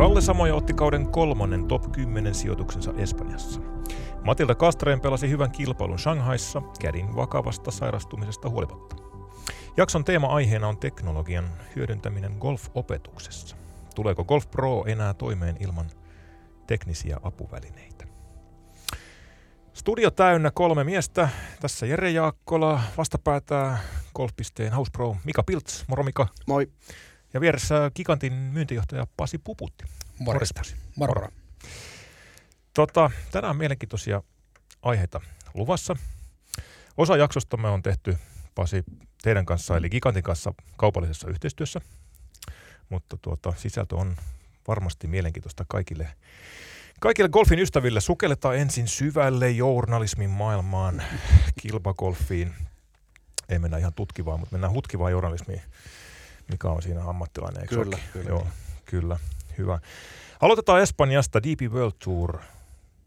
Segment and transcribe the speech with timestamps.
[0.00, 3.60] Kalle Samoja otti kauden kolmannen top 10 sijoituksensa Espanjassa.
[4.24, 8.96] Matilda Kastreen pelasi hyvän kilpailun Shanghaissa kädin vakavasta sairastumisesta huolimatta.
[9.76, 13.56] Jakson teema-aiheena on teknologian hyödyntäminen golf-opetuksessa.
[13.94, 15.90] Tuleeko Golf Pro enää toimeen ilman
[16.66, 18.06] teknisiä apuvälineitä?
[19.72, 21.28] Studio täynnä kolme miestä.
[21.60, 23.78] Tässä Jere Jaakkola, vastapäätää
[24.14, 25.84] Golf.pisteen House Pro Mika Pilts.
[25.88, 26.26] Moro Mika.
[26.46, 26.66] Moi.
[27.34, 29.84] Ja vieressä Gigantin myyntijohtaja Pasi Puputti.
[30.18, 30.62] Morjesta.
[30.96, 31.14] Moro.
[31.14, 31.28] Moro.
[32.74, 34.22] Tota, tänään on mielenkiintoisia
[34.82, 35.20] aiheita
[35.54, 35.96] luvassa.
[36.96, 38.18] Osa jaksosta me on tehty
[38.54, 38.84] Pasi
[39.22, 41.80] teidän kanssa, eli Gigantin kanssa kaupallisessa yhteistyössä.
[42.88, 44.16] Mutta tuota, sisältö on
[44.68, 46.08] varmasti mielenkiintoista kaikille,
[47.00, 48.00] kaikille golfin ystäville.
[48.00, 51.02] Sukelletaan ensin syvälle journalismin maailmaan,
[51.60, 52.54] kilpagolfiin.
[53.48, 55.62] Ei mennä ihan tutkivaan, mutta mennään hutkivaan journalismiin,
[56.50, 57.62] mikä on siinä ammattilainen.
[57.62, 58.28] Eikö kyllä, kyllä.
[58.28, 58.46] Joo,
[58.84, 59.18] kyllä.
[59.58, 59.78] Hyvä.
[60.40, 62.38] Aloitetaan Espanjasta DP World Tour,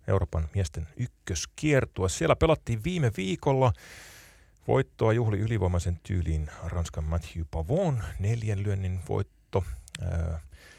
[0.07, 2.09] Euroopan miesten ykköskiertue.
[2.09, 3.73] Siellä pelattiin viime viikolla.
[4.67, 9.63] Voittoa juhli ylivoimaisen tyyliin Ranskan Matthew Pavon, neljän lyönnin voitto.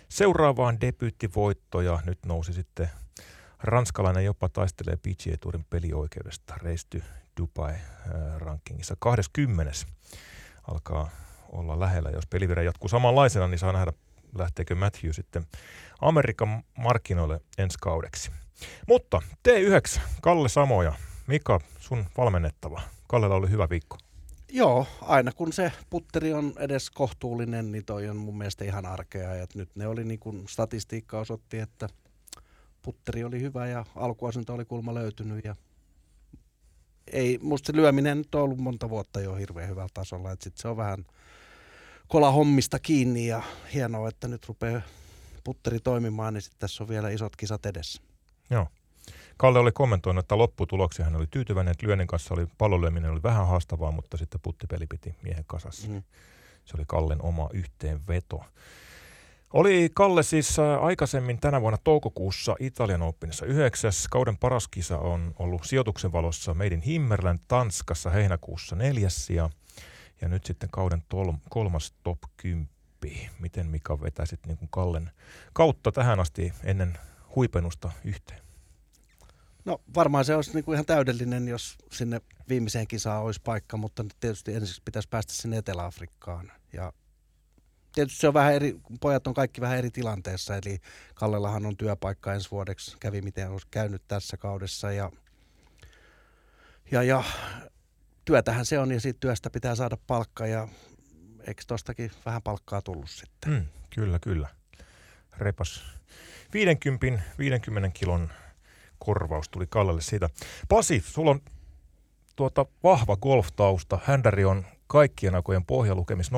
[0.09, 2.91] Seuraavaan debyyttivoitto ja nyt nousi sitten
[3.62, 6.55] ranskalainen jopa taistelee PGA Tourin pelioikeudesta.
[6.62, 7.03] Reisty
[7.41, 7.75] Dubai
[8.39, 9.73] rankingissa 20.
[10.70, 11.11] alkaa
[11.55, 12.11] olla lähellä.
[12.11, 13.93] Jos pelivire jatkuu samanlaisena, niin saa nähdä
[14.39, 15.47] lähteekö Matthew sitten
[16.01, 18.31] Amerikan markkinoille ensi kaudeksi.
[18.89, 20.93] Mutta T9, Kalle Samoja,
[21.27, 22.81] Mika, sun valmennettava.
[23.09, 23.97] Kallella oli hyvä viikko.
[24.53, 29.35] Joo, aina kun se putteri on edes kohtuullinen, niin toi on mun mielestä ihan arkea.
[29.35, 31.89] Ja nyt ne oli niin kuin statistiikka osoitti, että
[32.83, 35.55] putteri oli hyvä ja alkuasinto oli kulma löytynyt ja
[37.13, 40.57] ei, musta se lyöminen nyt on ollut monta vuotta jo hirveän hyvällä tasolla, että sit
[40.57, 41.05] se on vähän
[42.09, 43.43] kola hommista kiinni ja
[43.75, 44.81] hienoa, että nyt rupeaa
[45.45, 48.03] putteri toimimaan, niin sitten tässä on vielä isot kisat edessä.
[48.51, 48.67] Joo.
[49.37, 53.47] Kalle oli kommentoinut, että lopputuloksi hän oli tyytyväinen, että lyönnin kanssa oli pallolyöminen oli vähän
[53.47, 55.89] haastavaa, mutta sitten puttipeli piti miehen kasassa.
[55.89, 56.03] Mm.
[56.64, 58.45] Se oli Kallen oma yhteenveto.
[59.53, 64.09] Oli Kalle siis äh, aikaisemmin tänä vuonna toukokuussa Italian Openissa yhdeksäs.
[64.11, 69.51] Kauden paras kisa on ollut sijoituksen valossa Made in Himmerland Tanskassa heinäkuussa neljäs ja,
[70.24, 72.68] ja nyt sitten kauden tol, kolmas top 10.
[73.39, 75.11] Miten Mika vetäisit niin kuin Kallen
[75.52, 76.98] kautta tähän asti ennen
[77.36, 78.40] huipennusta yhteen?
[79.64, 84.02] No varmaan se olisi niin kuin ihan täydellinen, jos sinne viimeiseen kisaan olisi paikka, mutta
[84.02, 86.52] nyt tietysti ensin pitäisi päästä sinne Etelä-Afrikkaan.
[86.73, 86.92] Ja
[87.92, 90.79] tietysti se on vähän eri, pojat on kaikki vähän eri tilanteessa, eli
[91.14, 95.11] Kallellahan on työpaikka ensi vuodeksi, kävi miten olisi käynyt tässä kaudessa ja,
[96.90, 97.24] ja, ja
[98.24, 100.68] työtähän se on ja siitä työstä pitää saada palkka ja
[101.46, 103.52] eikö tostakin vähän palkkaa tullut sitten?
[103.52, 104.48] Mm, kyllä, kyllä.
[105.39, 105.85] Repas
[106.52, 108.30] 50, 50 kilon
[108.98, 110.30] korvaus tuli Kallelle siitä.
[110.68, 111.40] Pasi, sulla on
[112.36, 113.98] tuota vahva golftausta.
[114.05, 116.36] Händäri on kaikkien aikojen pohjalukemis 0,6.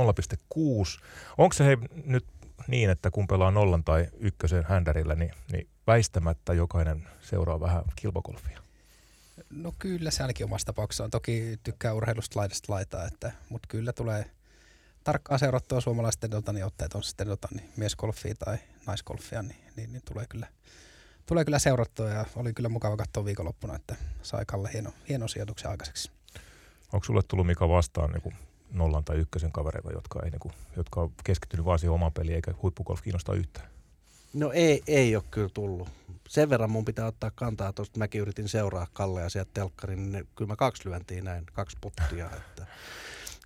[1.38, 2.26] Onko se hei, nyt
[2.68, 8.65] niin, että kun pelaa nollan tai ykkösen händärillä, niin, niin väistämättä jokainen seuraa vähän kilpagolfia?
[9.50, 11.10] No kyllä se ainakin omassa tapauksessa on.
[11.10, 14.30] Toki tykkää urheilusta laidasta laitaa, että, mutta kyllä tulee
[15.04, 19.92] tarkkaan seurattua suomalaisten tota, niin otteet on sitten tota, niin miesgolfia tai naisgolfia, niin, niin,
[19.92, 20.46] niin tulee kyllä
[21.26, 25.70] tulee kyllä seurattua ja oli kyllä mukava katsoa viikonloppuna, että sai Kalle hieno, hieno sijoituksen
[25.70, 26.10] aikaiseksi.
[26.92, 28.34] Onko sulle tullut Mika vastaan niin
[28.70, 32.34] nollan tai ykkösen kavereita, jotka, ei, niin kuin, jotka on keskittynyt vaan siihen omaan peliin
[32.34, 33.68] eikä huippugolf kiinnostaa yhtään?
[34.36, 35.88] No ei, ei ole kyllä tullut.
[36.28, 40.48] Sen verran mun pitää ottaa kantaa, että mäkin yritin seuraa Kallea sieltä telkkarin, niin kyllä
[40.48, 42.26] mä kaksi lyöntiin näin, kaksi puttia.
[42.26, 42.66] Että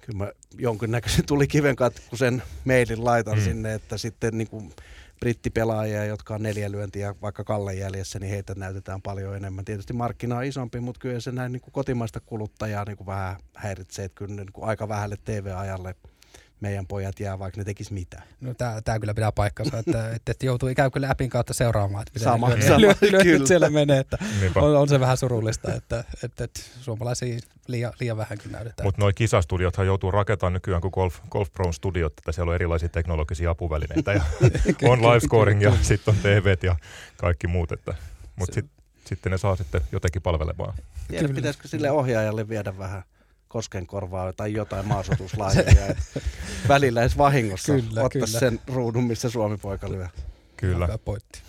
[0.03, 3.45] kyllä mä jonkinnäköisen tuli kiven kun sen mailin laitan mm.
[3.45, 4.73] sinne, että sitten niin kuin
[5.21, 9.65] brittipelaajia, jotka on neljä lyöntiä vaikka Kallen jäljessä, niin heitä näytetään paljon enemmän.
[9.65, 13.37] Tietysti markkina on isompi, mutta kyllä se näin niin kuin kotimaista kuluttajaa niin kuin vähän
[13.57, 15.95] häiritsee, että kyllä niin kuin aika vähälle TV-ajalle–
[16.61, 18.23] meidän pojat jää, vaikka ne tekis mitä.
[18.41, 18.55] No
[18.85, 22.51] tämä kyllä pitää paikkansa, että, että, että joutuu ikään kuin appin kautta seuraamaan, että sama,
[22.51, 23.47] lyö, sama, lyö, lyö, kyllä.
[23.47, 24.19] siellä menee, että
[24.55, 28.87] on, on, se vähän surullista, että, että, että suomalaisia liian, liian vähänkin näytetään.
[28.87, 32.89] Mutta nuo kisastudiothan joutuu rakentamaan nykyään kuin Golf, Golf Pro studiot, että siellä on erilaisia
[32.89, 34.23] teknologisia apuvälineitä ja
[34.91, 36.77] on live scoring ja sitten on TV ja
[37.17, 37.95] kaikki muut, että,
[38.37, 38.67] mutta sit,
[39.05, 40.75] sitten ne saa sitten jotenkin palvelemaan.
[41.09, 43.03] Tiedä, pitäisikö sille ohjaajalle viedä vähän
[43.51, 45.95] koskenkorvaa tai jotain maasutuslajeja.
[46.69, 48.27] välillä edes vahingossa kyllä, ottaa kyllä.
[48.27, 50.09] sen ruudun, missä Suomi-poika lyö.
[50.57, 50.87] Kyllä.
[50.87, 51.43] Hyvä pointti.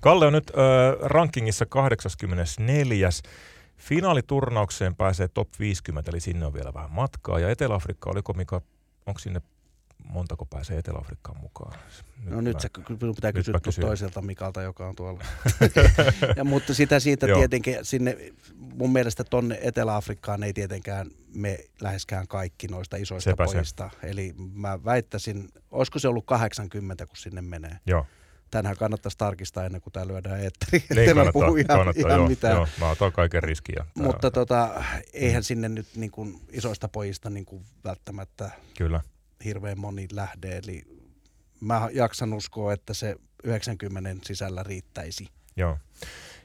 [0.00, 3.10] Kalle on nyt äh, rankingissa 84.
[3.76, 7.38] Finaaliturnaukseen pääsee top 50, eli sinne on vielä vähän matkaa.
[7.38, 8.60] Ja Etelä-Afrikka, oliko mikä,
[9.06, 9.40] onko sinne
[10.04, 11.78] montako pääsee Etelä-Afrikkaan mukaan?
[12.24, 12.68] no nyt mä- se
[13.14, 15.24] pitää nyt kysyä toiselta Mikalta, joka on tuolla.
[16.36, 18.16] ja, mutta sitä siitä tietenkin sinne,
[18.54, 23.52] mun mielestä tonne Etelä-Afrikkaan ei tietenkään me läheskään kaikki noista isoista Sepä se.
[23.52, 23.90] pojista.
[24.02, 27.76] Eli mä väittäisin, olisiko se ollut 80, kun sinne menee.
[27.86, 28.06] Joo,
[28.50, 30.84] Tänään kannattaisi tarkistaa ennen kuin tämä lyödään eetteriin.
[30.94, 32.54] niin kannattaa, puhu ihan, kannattaa ihan joo, mitään.
[32.56, 37.44] joo, mä otan kaiken tää- Mutta tota, eihän sinne nyt niin kuin isoista pojista niin
[37.46, 39.00] kuin välttämättä Kyllä,
[39.44, 40.56] hirveän moni lähde.
[40.56, 40.82] Eli
[41.60, 45.28] mä jaksan uskoa, että se 90 sisällä riittäisi.
[45.56, 45.78] joo.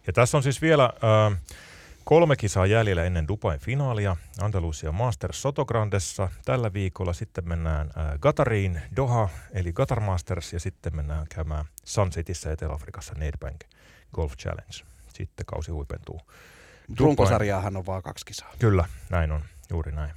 [0.08, 1.38] Ja tässä on siis vielä äh,
[2.04, 4.18] kolme kisaa jäljellä ennen Dubain finaalia.
[4.42, 6.30] Andalusia Masters Sotograndessa.
[6.46, 12.10] Tällä viikolla sitten mennään äh, Qatariin, Doha, eli Qatar Masters, ja sitten mennään käymään Sun
[12.10, 13.60] Cityssä Etelä-Afrikassa Nedbank
[14.14, 14.92] Golf Challenge.
[15.14, 16.22] Sitten kausi huipentuu.
[17.00, 18.54] Runkosarjaahan on vaan kaksi kisaa.
[18.60, 20.12] Kyllä, näin on, juuri näin.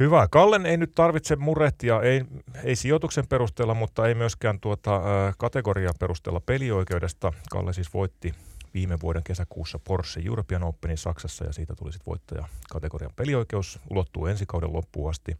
[0.00, 0.28] Hyvä.
[0.30, 2.24] Kallen ei nyt tarvitse murehtia, ei,
[2.64, 5.00] ei sijoituksen perusteella, mutta ei myöskään tuota, ä,
[5.38, 7.32] kategorian perusteella pelioikeudesta.
[7.50, 8.34] Kalle siis voitti
[8.74, 13.78] viime vuoden kesäkuussa Porsche European Openin Saksassa ja siitä tuli sitten voittaja kategorian pelioikeus.
[13.90, 15.36] Ulottuu ensi kauden loppuun asti.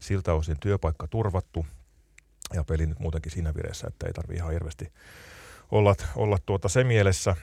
[0.00, 1.66] Siltä osin työpaikka turvattu
[2.54, 4.92] ja peli nyt muutenkin siinä vireessä, että ei tarvitse ihan hirveästi
[5.70, 7.36] olla, olla tuota se mielessä.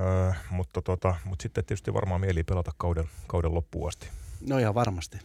[0.00, 4.08] Öö, mutta, tota, mutta sitten tietysti varmaan mieli pelata kauden, kauden loppuun asti.
[4.48, 5.18] No ihan varmasti.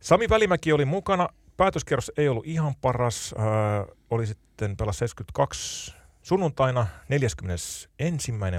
[0.00, 1.28] Sami Välimäki oli mukana.
[1.56, 3.34] Päätöskierros ei ollut ihan paras.
[3.38, 6.86] Öö, oli sitten pelas 72 sunnuntaina.
[7.08, 7.88] 41.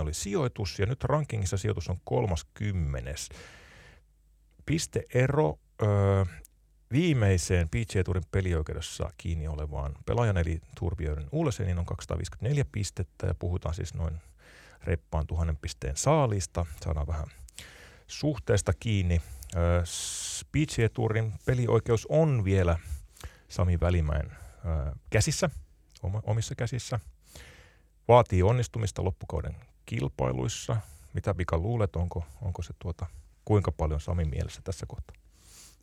[0.01, 3.11] oli sijoitus ja nyt rankingissa sijoitus on 30.
[4.65, 6.25] Pisteero öö,
[6.91, 13.75] viimeiseen PGA Tourin pelioikeudessa kiinni olevaan pelaajan eli Turbjörn Ulesenin on 254 pistettä ja puhutaan
[13.75, 14.21] siis noin
[14.83, 16.65] reppaan tuhannen pisteen saalista.
[16.81, 17.27] Saadaan vähän
[18.09, 19.21] suhteesta kiinni.
[19.55, 22.79] Ö, s- PGA Tourin pelioikeus on vielä
[23.49, 24.31] Sami Välimäen
[25.09, 25.49] käsissä,
[26.23, 26.99] omissa käsissä.
[28.07, 30.77] Vaatii onnistumista loppukauden kilpailuissa.
[31.13, 33.05] Mitä Mika luulet, onko, onko se tuota,
[33.45, 35.15] kuinka paljon Sami mielessä tässä kohtaa?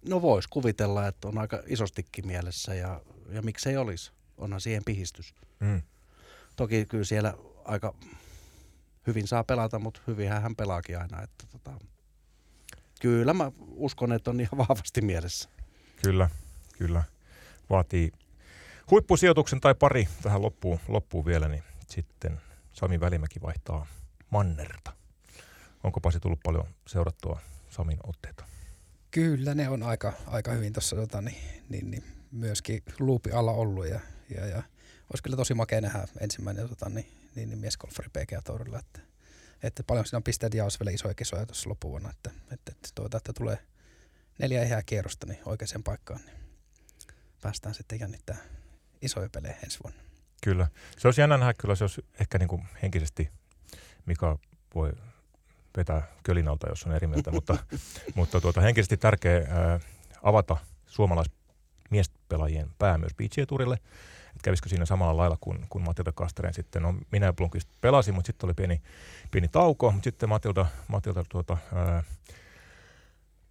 [0.09, 3.01] No voisi kuvitella, että on aika isostikin mielessä ja,
[3.31, 4.13] ja miksei olisi.
[4.39, 5.35] Onhan siihen pihistys.
[5.61, 5.83] Mm.
[6.57, 7.35] Toki kyllä siellä
[7.65, 7.95] aika
[9.07, 11.23] hyvin saa pelata, mutta hyvinhän hän pelaakin aina.
[11.23, 11.79] Että tota,
[13.01, 15.49] kyllä mä uskon, että on ihan vahvasti mielessä.
[16.03, 16.31] Kyllä,
[16.79, 17.03] kyllä.
[17.71, 18.13] Vaatii
[18.91, 22.41] huippusijoituksen tai pari tähän loppuun, loppuun vielä, niin sitten
[22.73, 23.87] Sami Välimäki vaihtaa
[24.31, 24.93] mannerta.
[25.85, 27.41] Onko Pasi tullut paljon seurattua
[27.71, 28.45] Samin otteita?
[29.11, 33.87] Kyllä ne on aika, aika hyvin tuossa tota, niin, niin, niin, myöskin luupi alla ollut
[33.87, 34.01] ja,
[34.35, 34.63] ja, ja
[35.13, 39.01] olisi kyllä tosi makea nähdä ensimmäinen tota, niin, niin, niin miesgolfari PGA Tourilla, että,
[39.63, 42.89] että paljon siinä on pisteet ja olisi vielä isoja kisoja tuossa loppuvuonna, että, että, että,
[42.95, 43.59] tuota, että tulee
[44.39, 46.37] neljä ehää kierrosta niin oikeaan paikkaan, niin
[47.43, 48.37] päästään sitten jännittää
[49.03, 50.01] isoja pelejä ensi vuonna.
[50.43, 50.69] Kyllä.
[50.99, 53.31] Se olisi jännä nähdä, kyllä se olisi ehkä niin kuin henkisesti,
[54.07, 54.37] mikä
[54.75, 54.93] voi
[55.77, 57.57] vetää kölin alta, jos on eri mieltä, mutta,
[58.15, 59.81] mutta tuota, henkisesti tärkeä ää,
[60.23, 60.57] avata
[60.87, 63.47] suomalaismiespelaajien pää myös PGA
[64.37, 64.39] Tourille.
[64.39, 66.83] Et kävisikö siinä samalla lailla kuin, kuin Matilda Kasteren sitten.
[66.83, 68.83] No, minä ja Blunkist pelasin, mutta sitten oli pieni,
[69.31, 72.03] pieni tauko, mutta sitten Matilda, Matilda tuota, ää,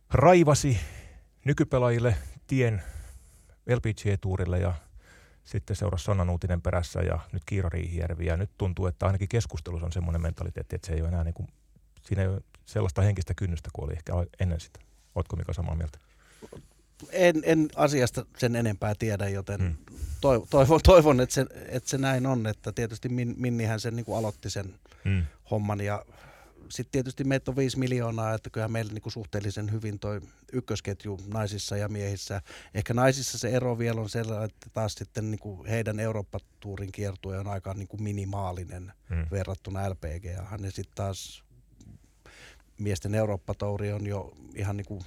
[0.09, 0.79] raivasi
[1.45, 2.15] nykypelaajille
[2.47, 2.81] tien
[3.69, 4.73] LPGA Tourille ja
[5.43, 8.25] sitten seurasi Sanna Nuutinen perässä ja nyt Kiira Riihijärvi.
[8.25, 11.33] Ja nyt tuntuu, että ainakin keskustelussa on semmoinen mentaliteetti, että se ei ole enää niin
[11.33, 11.47] kuin,
[12.01, 14.79] siinä ei ole sellaista henkistä kynnystä kuin oli ehkä ennen sitä.
[15.15, 15.99] Ootko Mika samaa mieltä?
[17.11, 19.65] En, en asiasta sen enempää tiedä, joten Mm.
[19.67, 19.75] mm.
[20.21, 22.47] toivon, toivon, toivon että, se, että se näin on.
[22.47, 24.73] Että tietysti Min, Minnihän sen niin kuin aloitti sen
[25.05, 25.23] Mm.
[25.51, 26.05] homman ja
[26.69, 30.21] sitten tietysti meitä on viisi miljoonaa, että kyllähän meillä niin kuin suhteellisen hyvin toi
[30.53, 32.41] ykkösketju naisissa ja miehissä.
[32.73, 37.39] Ehkä naisissa se ero vielä on sellainen, että taas sitten niin kuin heidän Eurooppa-tuurin kiertue
[37.39, 39.27] on aika niin kuin minimaalinen Mm.
[39.31, 40.25] verrattuna LPG.
[40.25, 41.43] Ja sitten taas
[42.79, 45.01] miesten Eurooppa-touri on jo ihan niin kuin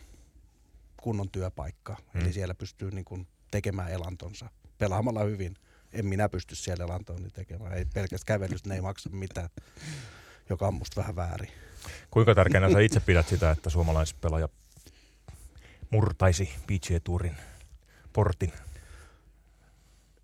[1.02, 1.96] kunnon työpaikka.
[2.14, 2.20] Mm.
[2.20, 5.56] Eli siellä pystyy niin kuin tekemään elantonsa pelaamalla hyvin.
[5.92, 7.72] En minä pysty siellä elantoni tekemään.
[7.72, 9.48] Ei pelkästään kävelystä, ne ei maksa mitään,
[10.50, 11.50] joka on musta vähän väärin.
[12.10, 14.48] Kuinka tärkeänä sä itse pidät sitä, että suomalaispelaaja
[15.90, 17.36] murtaisi PGA Tourin
[18.12, 18.52] portin?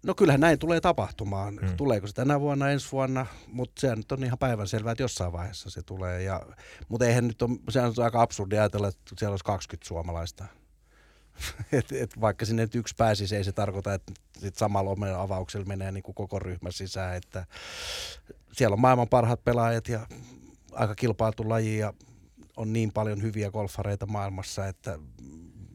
[0.07, 1.55] No kyllähän näin tulee tapahtumaan.
[1.55, 1.69] Mm.
[1.69, 1.77] Mm.
[1.77, 5.71] Tuleeko se tänä vuonna, ensi vuonna, mutta se nyt on ihan päivänselvää, että jossain vaiheessa
[5.71, 6.23] se tulee.
[6.23, 6.43] Ja,
[6.89, 10.45] mutta eihän nyt ole, se on aika absurdi ajatella, että siellä olisi 20 suomalaista.
[11.73, 15.67] et, et vaikka sinne nyt yksi pääsisi, ei se tarkoita, että sit samalla omalla avauksella
[15.67, 17.17] menee niin kuin koko ryhmä sisään.
[17.17, 17.47] Että
[18.53, 20.07] siellä on maailman parhaat pelaajat ja
[20.73, 21.93] aika kilpailtu laji ja
[22.57, 24.99] on niin paljon hyviä golfareita maailmassa, että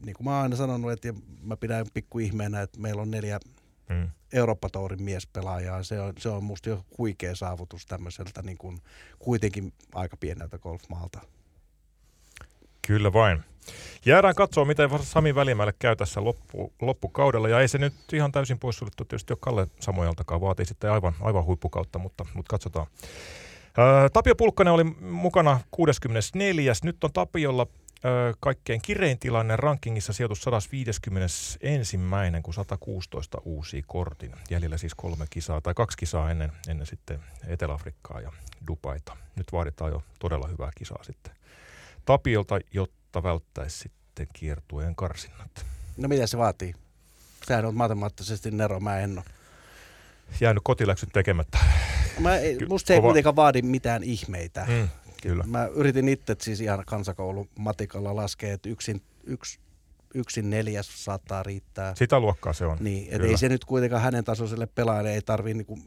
[0.04, 3.40] niin kuin mä oon aina sanonut, että mä pidän pikku ihmeenä, että meillä on neljä
[3.90, 4.10] Mm.
[4.32, 5.82] Eurooppa-tourin miespelaajaa.
[5.82, 8.80] Se on, se on musta jo huikea saavutus tämmöiseltä niin kuin,
[9.18, 11.20] kuitenkin aika pieneltä golfmaalta.
[12.90, 13.44] Kyllä vain.
[14.04, 17.48] Jäädään katsoa, miten Sami Välimäelle käy tässä loppu, loppukaudella.
[17.48, 20.40] Ja ei se nyt ihan täysin poissuljettu tietysti ole Kalle Samojaltakaan.
[20.40, 22.86] Vaatii sitten aivan, aivan huippukautta, mutta, mutta katsotaan.
[23.78, 26.72] Ää, Tapio Pulkkanen oli mukana 64.
[26.82, 27.66] Nyt on Tapiolla
[28.04, 31.98] ää, kaikkein kirein tilanne rankingissa sijoitus 151.
[32.42, 34.32] kun 116 uusi kortin.
[34.50, 38.32] Jäljellä siis kolme kisaa tai kaksi kisaa ennen, ennen sitten Etelä-Afrikkaa ja
[38.68, 39.16] Dubaita.
[39.36, 41.40] Nyt vaaditaan jo todella hyvää kisaa sitten
[42.04, 45.66] Tapiolta, jotta välttäisi sitten kiertueen karsinnat.
[45.96, 46.74] No mitä se vaatii?
[47.46, 49.24] Sehän on matemaattisesti Nero, mä en ole.
[50.40, 51.58] Jäänyt kotiläksyt tekemättä.
[52.18, 54.66] Mä, ei- musta se ei kova- kuitenkaan vaadi mitään ihmeitä.
[54.68, 54.88] Mm,
[55.22, 55.44] kyllä.
[55.46, 59.58] Mä yritin itse siis ihan kansakoulun matikalla laskea, että yksin, yksi,
[60.14, 61.94] yksin neljäs saattaa riittää.
[61.94, 62.78] Sitä luokkaa se on.
[62.80, 63.30] Niin, et Kyllä.
[63.30, 65.78] ei se nyt kuitenkaan hänen tasoiselle pelaajalle ei tarvii niinku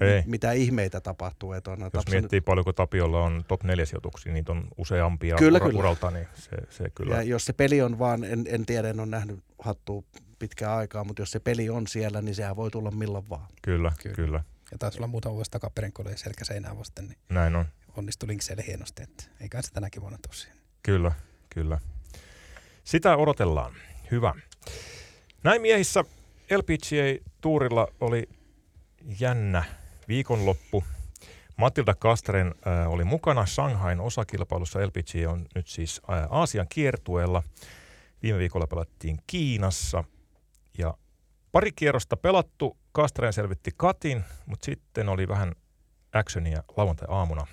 [0.00, 0.22] Ei.
[0.26, 1.52] mitään ihmeitä tapahtuu.
[1.52, 5.66] Et on, Jos miettii paljonko Tapiolla on top 4 sijoituksia, niitä on useampia Kyllä, ura-
[5.66, 5.78] kyllä.
[5.78, 7.14] uralta, niin se, se kyllä.
[7.16, 10.02] Ja jos se peli on vaan, en, en tiedä, en ole nähnyt hattua
[10.38, 13.46] pitkään aikaa, mutta jos se peli on siellä, niin sehän voi tulla milloin vaan.
[13.62, 14.26] Kyllä, kyllä, Kyllä.
[14.26, 14.44] kyllä.
[14.72, 17.64] Ja taisi olla muutama vuosi takaperin, kun oli selkä seinää vasten, niin Näin on.
[17.96, 19.02] onnistui Linkseille hienosti.
[19.02, 20.56] Että eikä se tänäkin vuonna tosiaan.
[20.82, 21.12] Kyllä,
[21.54, 21.78] kyllä.
[22.84, 23.72] Sitä odotellaan.
[24.10, 24.34] Hyvä.
[25.44, 26.04] Näin miehissä
[26.56, 28.28] LPGA-tuurilla oli
[29.20, 29.64] jännä
[30.08, 30.84] viikonloppu.
[31.56, 34.86] Matilda Kastren äh, oli mukana Shanghain osakilpailussa.
[34.86, 37.42] LPGA on nyt siis äh, Aasian kiertueella.
[38.22, 40.04] Viime viikolla pelattiin Kiinassa
[40.78, 40.94] ja
[41.52, 42.76] pari kierrosta pelattu.
[42.92, 45.54] Kastren selvitti katin, mutta sitten oli vähän
[46.12, 47.46] actionia lauantai-aamuna.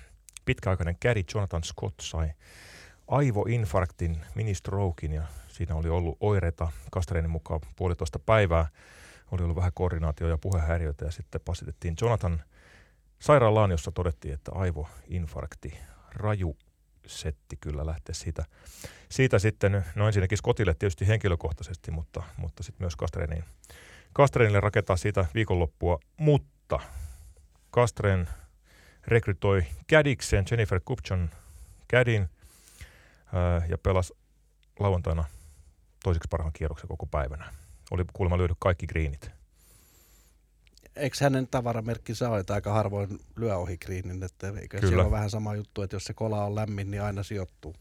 [0.45, 2.31] Pitkäaikainen käri Jonathan Scott sai
[3.07, 8.67] aivoinfarktin, ministrokin ja siinä oli ollut oireita Kastreinin mukaan puolitoista päivää.
[9.33, 12.43] Oli ollut vähän koordinaatio- ja puhehäiriöitä ja sitten passitettiin Jonathan
[13.19, 15.77] sairaalaan, jossa todettiin, että aivoinfarkti,
[16.15, 16.57] raju
[17.07, 18.45] setti kyllä lähteä siitä.
[19.09, 23.43] Siitä sitten, no ensinnäkin Scottille tietysti henkilökohtaisesti, mutta, mutta sitten myös Kastreiniin.
[24.13, 26.79] Kastreenille rakentaa siitä viikonloppua, mutta
[27.71, 28.29] Kastreen
[29.07, 31.29] rekrytoi kädikseen Jennifer Kupchon
[31.87, 32.29] kädin
[33.69, 34.13] ja pelasi
[34.79, 35.25] lauantaina
[36.03, 37.62] toiseksi parhaan kierroksen koko päivänä.
[37.93, 39.31] Oli kuulemma lyödy kaikki greenit.
[40.95, 44.87] Eikö hänen tavaramerkkinsä ole, että aika harvoin lyö ohi greenin, että eikö Kyllä.
[44.87, 47.75] siellä ole vähän sama juttu, että jos se kola on lämmin, niin aina sijoittuu.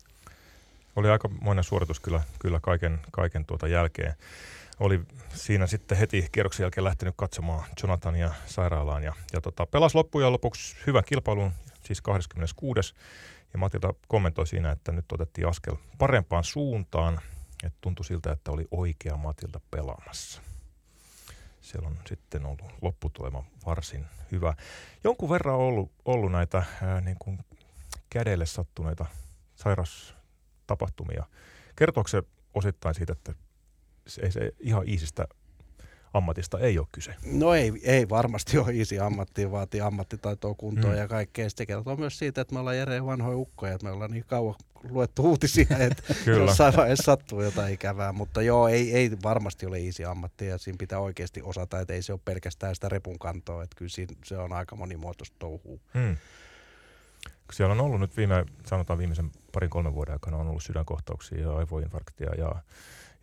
[0.96, 4.14] Oli aika monen suoritus kyllä, kyllä kaiken, kaiken tuota jälkeen.
[4.80, 5.00] Oli
[5.34, 10.76] siinä sitten heti kierroksen jälkeen lähtenyt katsomaan Jonathania sairaalaan ja, ja tota, pelasi loppujen lopuksi
[10.86, 11.52] hyvän kilpailun,
[11.84, 12.94] siis 26.
[13.52, 17.20] Ja Matilda kommentoi siinä, että nyt otettiin askel parempaan suuntaan,
[17.62, 20.42] että tuntui siltä, että oli oikea Matilda pelaamassa.
[21.60, 24.54] Siellä on sitten ollut lopputulema varsin hyvä.
[25.04, 27.38] Jonkun verran on ollut, ollut näitä ää, niin kuin
[28.10, 29.06] kädelle sattuneita
[29.54, 31.26] sairaustapahtumia.
[31.76, 32.22] Kertooko se
[32.54, 33.34] osittain siitä, että
[34.06, 35.26] se, ei se ihan iisistä
[36.14, 37.14] ammatista ei ole kyse?
[37.32, 40.96] No ei, ei varmasti ole easy ammatti, vaatii ammattitaitoa kuntoon Mm.
[40.96, 40.98] mm.
[41.02, 41.48] ja kaikkea.
[41.50, 44.54] Sitten kertoo myös siitä, että me ollaan järeen vanhoja ukkoja, että me ollaan niin kauan
[44.90, 48.12] luettu uutisia, että jossain vaiheessa sattuu jotain ikävää.
[48.12, 52.02] Mutta joo, ei, ei varmasti ole easy ammatti ja siinä pitää oikeasti osata, että ei
[52.02, 55.78] se ole pelkästään sitä repun kantoa, että kyllä siinä, se on aika monimuotoista touhua.
[55.94, 56.16] Hmm.
[57.52, 61.56] Siellä on ollut nyt viime, sanotaan viimeisen parin kolmen vuoden aikana on ollut sydänkohtauksia ja
[61.56, 62.54] aivoinfarktia ja,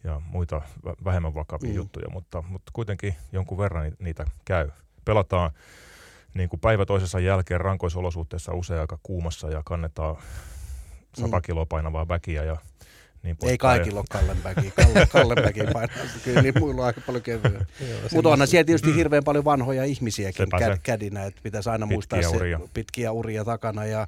[0.03, 1.73] ja muita vä- vähemmän vakavia mm.
[1.73, 1.77] Mm.
[1.77, 4.69] juttuja, mutta, mutta kuitenkin jonkun verran ni- niitä käy.
[5.05, 5.51] Pelataan
[6.33, 10.15] niin kuin päivä toisensa jälkeen rankoissa olosuhteissa usein aika kuumassa ja kannetaan
[11.15, 11.41] 100 Mm.
[11.41, 12.57] kiloa painavaa väkiä ja
[13.23, 14.71] niin Ei kaikilla ole Kallenbäki.
[14.83, 15.97] Kalle, Kallenbäki painaa.
[16.23, 17.65] Kyllä niin muilla on aika paljon kevyä.
[18.13, 20.65] Mutta onhan siellä tietysti hirveän paljon vanhoja ihmisiäkin se.
[20.73, 22.59] kä- kädinä, että pitäisi aina Pitkiä muistaa se uria.
[22.73, 24.07] pitkiä uria takana ja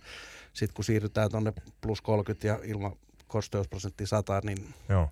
[0.54, 2.92] sitten kun siirrytään tuonne plus 30 ja ilman
[3.28, 4.58] kosteusprosentti 100, niin
[4.90, 5.10] Joo,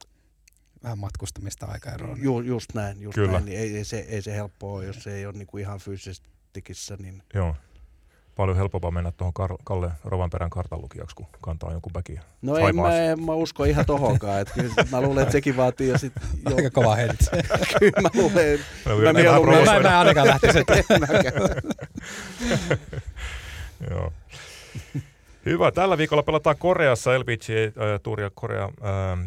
[0.83, 2.13] Vähän matkustamista aikaeroa.
[2.15, 3.31] niin ju, just näin, just Kyllä.
[3.31, 5.79] näin niin ei, ei, se, ei se helppoa ole, jos se ei ole niinku ihan
[5.79, 7.55] fyysisesti tikissä, niin joo.
[8.35, 12.21] Paljon helpompaa mennä tuohon Kar- Kalle Rovanperän kartanlukijaksi, kun kantaa jonkun väkiä.
[12.41, 15.87] No en mä, en mä usko ihan tohonkaan, että kyllä mä luulen, että sekin vaatii
[15.89, 16.13] jo sit,
[16.49, 17.19] jo, Aika kova heitit.
[17.79, 19.19] kyllä mä luulen, Mä, Mä mä,
[19.65, 20.65] mä, Mä, mä, ainakaan lähtisin.
[23.89, 24.13] Joo.
[25.45, 25.71] Hyvä.
[25.71, 28.71] Tällä viikolla pelataan Koreassa LPGA-tuuria Korea äh,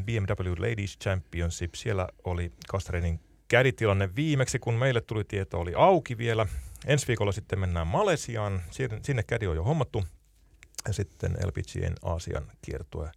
[0.04, 1.74] BMW Ladies Championship.
[1.74, 6.46] Siellä oli Kastreinin käditilanne viimeksi, kun meille tuli tieto, oli auki vielä.
[6.86, 8.62] Ensi viikolla sitten mennään Malesiaan.
[9.02, 10.04] Sinne, kädi on jo hommattu.
[10.86, 13.10] Ja sitten LPGAn Aasian kiertue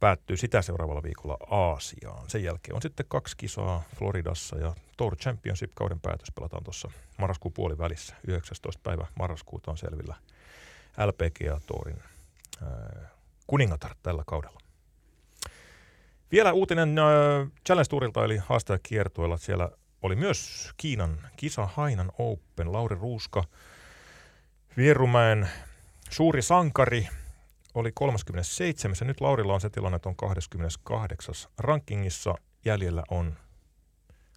[0.00, 2.30] päättyy sitä seuraavalla viikolla Aasiaan.
[2.30, 8.14] Sen jälkeen on sitten kaksi kisaa Floridassa ja Tour Championship-kauden päätös pelataan tuossa marraskuun puolivälissä.
[8.26, 8.80] 19.
[8.82, 10.16] päivä marraskuuta on selvillä
[11.06, 12.02] LPGA Tourin
[13.46, 14.60] kuningatar tällä kaudella.
[16.32, 17.04] Vielä uutinen äh,
[17.66, 19.36] Challenge Tourilta eli haastajakiertueella.
[19.36, 19.70] Siellä
[20.02, 22.72] oli myös Kiinan kisa Hainan Open.
[22.72, 23.44] Lauri Ruuska,
[24.76, 25.48] Vierumäen
[26.10, 27.08] suuri sankari,
[27.74, 28.96] oli 37.
[29.00, 31.34] Nyt Laurilla on se tilanne, että on 28.
[31.58, 33.36] Rankingissa jäljellä on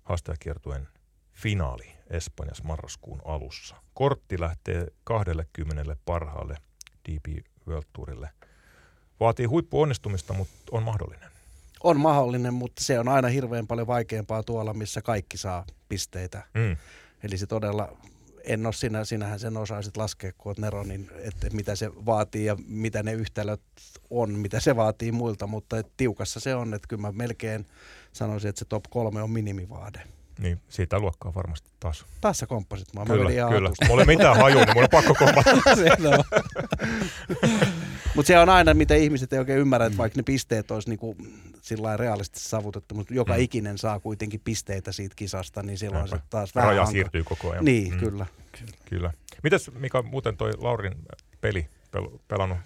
[0.04, 0.88] haastajakiertueen
[1.34, 3.76] finaali Espanjassa marraskuun alussa.
[3.94, 6.58] Kortti lähtee 20 parhaalle
[7.10, 8.30] DP World Tourille.
[9.20, 11.30] Vaatii huippuonnistumista, mutta on mahdollinen.
[11.84, 16.44] On mahdollinen, mutta se on aina hirveän paljon vaikeampaa tuolla, missä kaikki saa pisteitä.
[16.54, 16.78] Mm.
[17.24, 17.98] Eli se todella,
[18.44, 22.46] en ole sinä, sinähän sen osaisit laskea, kun olet Nero, niin että mitä se vaatii
[22.46, 23.62] ja mitä ne yhtälöt
[24.10, 27.66] on, mitä se vaatii muilta, mutta tiukassa se on, että kyllä mä melkein
[28.14, 30.02] sanoisin, että se top kolme on minimivaade.
[30.40, 32.06] Niin, siitä luokkaa varmasti taas.
[32.22, 33.06] Taas sä komppasit mua.
[33.06, 33.72] Kyllä, mä kyllä.
[33.88, 35.52] Mulla ei mitään haju, niin mulla on pakko kompata.
[38.16, 41.18] mutta se on aina, mitä ihmiset ei oikein ymmärrä, että vaikka ne pisteet olisi niinku
[41.62, 43.40] sillä realistisesti saavutettu, mutta joka mm.
[43.40, 46.92] ikinen saa kuitenkin pisteitä siitä kisasta, niin silloin se taas vähän Raja hanka.
[46.92, 47.66] siirtyy koko ajan.
[47.66, 48.00] Niin, mm.
[48.00, 48.26] kyllä.
[48.90, 49.14] Kyllä.
[49.44, 50.96] Mitäs Mika, muuten toi Laurin
[51.42, 52.58] peli, pel- pelannut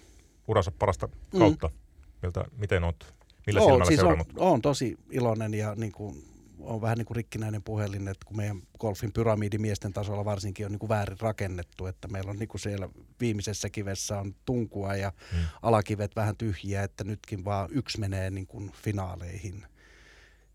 [0.48, 1.38] uransa parasta mm.
[1.38, 1.68] kautta?
[1.68, 1.74] Mm.
[2.22, 3.14] Miltä, miten oot,
[3.46, 4.28] millä silmällä siis seurannut?
[4.36, 6.24] On, on tosi iloinen ja niin kuin
[6.62, 10.78] on vähän niin kuin rikkinäinen puhelin, että kun meidän golfin pyramidimiesten tasolla varsinkin on niin
[10.78, 12.88] kuin väärin rakennettu, että meillä on niin kuin siellä
[13.20, 15.40] viimeisessä kivessä on tunkua ja hmm.
[15.62, 19.66] alakivet vähän tyhjiä, että nytkin vaan yksi menee niin kuin finaaleihin.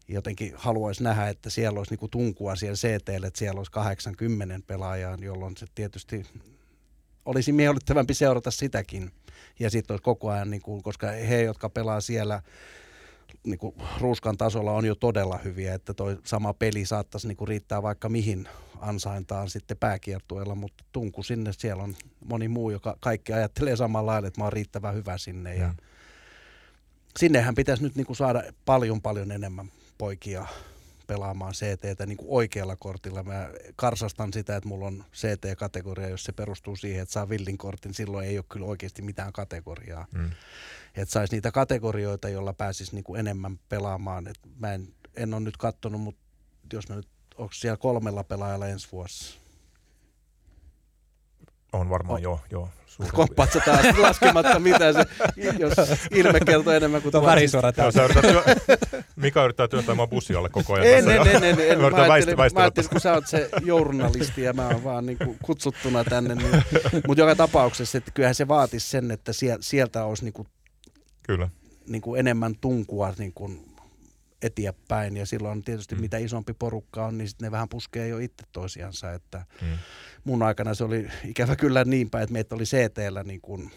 [0.08, 4.68] Jotenkin haluaisi nähdä, että siellä olisi niin kuin tunkua siellä CT, että siellä olisi 80
[4.68, 6.26] pelaajaa, jolloin se tietysti
[7.26, 9.12] olisi miellyttävämpi seurata sitäkin.
[9.60, 12.42] Ja sitten olisi koko ajan, niin kuin, koska he, jotka pelaa siellä
[13.44, 17.48] niin kuin ruuskan tasolla on jo todella hyviä, että toi sama peli saattaisi niin kuin
[17.48, 18.48] riittää vaikka mihin
[18.80, 24.28] ansaintaan sitten pääkiertueella, mutta tunku sinne, siellä on moni muu, joka kaikki ajattelee samalla lailla,
[24.28, 25.76] että mä oon riittävän hyvä sinne ja mm.
[27.18, 30.46] sinnehän pitäisi nyt niin kuin saada paljon paljon enemmän poikia
[31.08, 33.24] pelaamaan CTtä niin kuin oikealla kortilla.
[33.24, 37.94] Mä karsastan sitä, että mulla on CT-kategoria, jos se perustuu siihen, että saa villin kortin,
[37.94, 40.08] silloin ei ole kyllä oikeasti mitään kategoriaa.
[40.12, 40.32] Mm
[40.96, 44.28] että saisi niitä kategorioita, joilla pääsisi niin kuin enemmän pelaamaan.
[44.28, 46.22] Et mä en, en ole nyt katsonut, mutta
[46.74, 49.40] jos mä nyt, onko siellä kolmella pelaajalla ensi vuosi?
[51.76, 52.24] On varmaan, oh.
[52.24, 52.40] joo.
[52.52, 52.70] joo
[53.14, 55.06] Koppaat sä taas laskematta mitä se,
[55.60, 55.74] jos
[56.12, 57.72] ilme kertoo enemmän kuin tuo värisuora.
[57.72, 58.44] Työ,
[59.16, 60.88] Mika yrittää työntää mua bussi alle koko ajan.
[60.88, 61.80] En, en, en, en, en.
[61.92, 65.38] Mä, ajattelin, mä ajattelin, kun sä oot se journalisti ja mä oon vaan niin kuin
[65.44, 66.36] kutsuttuna tänne.
[66.36, 66.64] Niin,
[67.08, 70.48] mutta joka tapauksessa, että kyllähän se vaatisi sen, että sieltä olisi niin kuin
[71.24, 71.50] Kyllä.
[71.88, 73.75] Niin kuin enemmän tunkua niin kuin
[74.46, 76.02] eteenpäin ja silloin tietysti mm.
[76.02, 79.68] mitä isompi porukka on, niin sitten ne vähän puskee jo itse toisiansa, että mm.
[80.24, 83.72] mun aikana se oli ikävä kyllä niin päin, että meitä oli CTllä niin kuin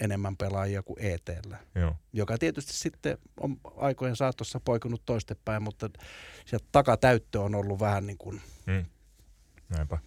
[0.00, 1.96] enemmän pelaajia kuin ETllä, Joo.
[2.12, 5.90] joka tietysti sitten on aikojen saatossa poikunut toistepäin, mutta
[6.46, 8.40] sieltä takatäyttö on ollut vähän niin kuin...
[8.66, 8.84] Mm.
[9.68, 9.98] Näinpä.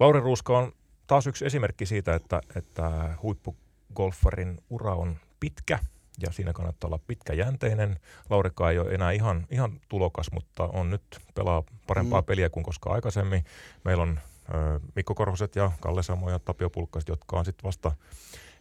[0.00, 0.72] Lauri Ruuska on
[1.06, 5.78] taas yksi esimerkki siitä, että, että huippugolfarin ura on pitkä
[6.20, 8.00] ja siinä kannattaa olla pitkäjänteinen.
[8.30, 11.02] Laurikka ei ole enää ihan, ihan tulokas, mutta on nyt
[11.34, 12.24] pelaa parempaa mm.
[12.24, 13.44] peliä kuin koskaan aikaisemmin.
[13.84, 14.20] Meillä on
[14.54, 17.92] ö, Mikko Korhoset ja Kalle Samo ja Tapio Pulkkaset, jotka on sitten vasta,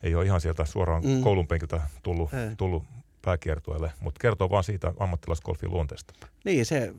[0.03, 1.21] ei ole ihan sieltä suoraan mm.
[1.21, 2.83] koulun penkiltä tullut, tullut
[3.21, 6.13] pääkiertueelle, mutta kertoo vaan siitä ammattilaisgolfin luonteesta.
[6.45, 6.93] Niin, se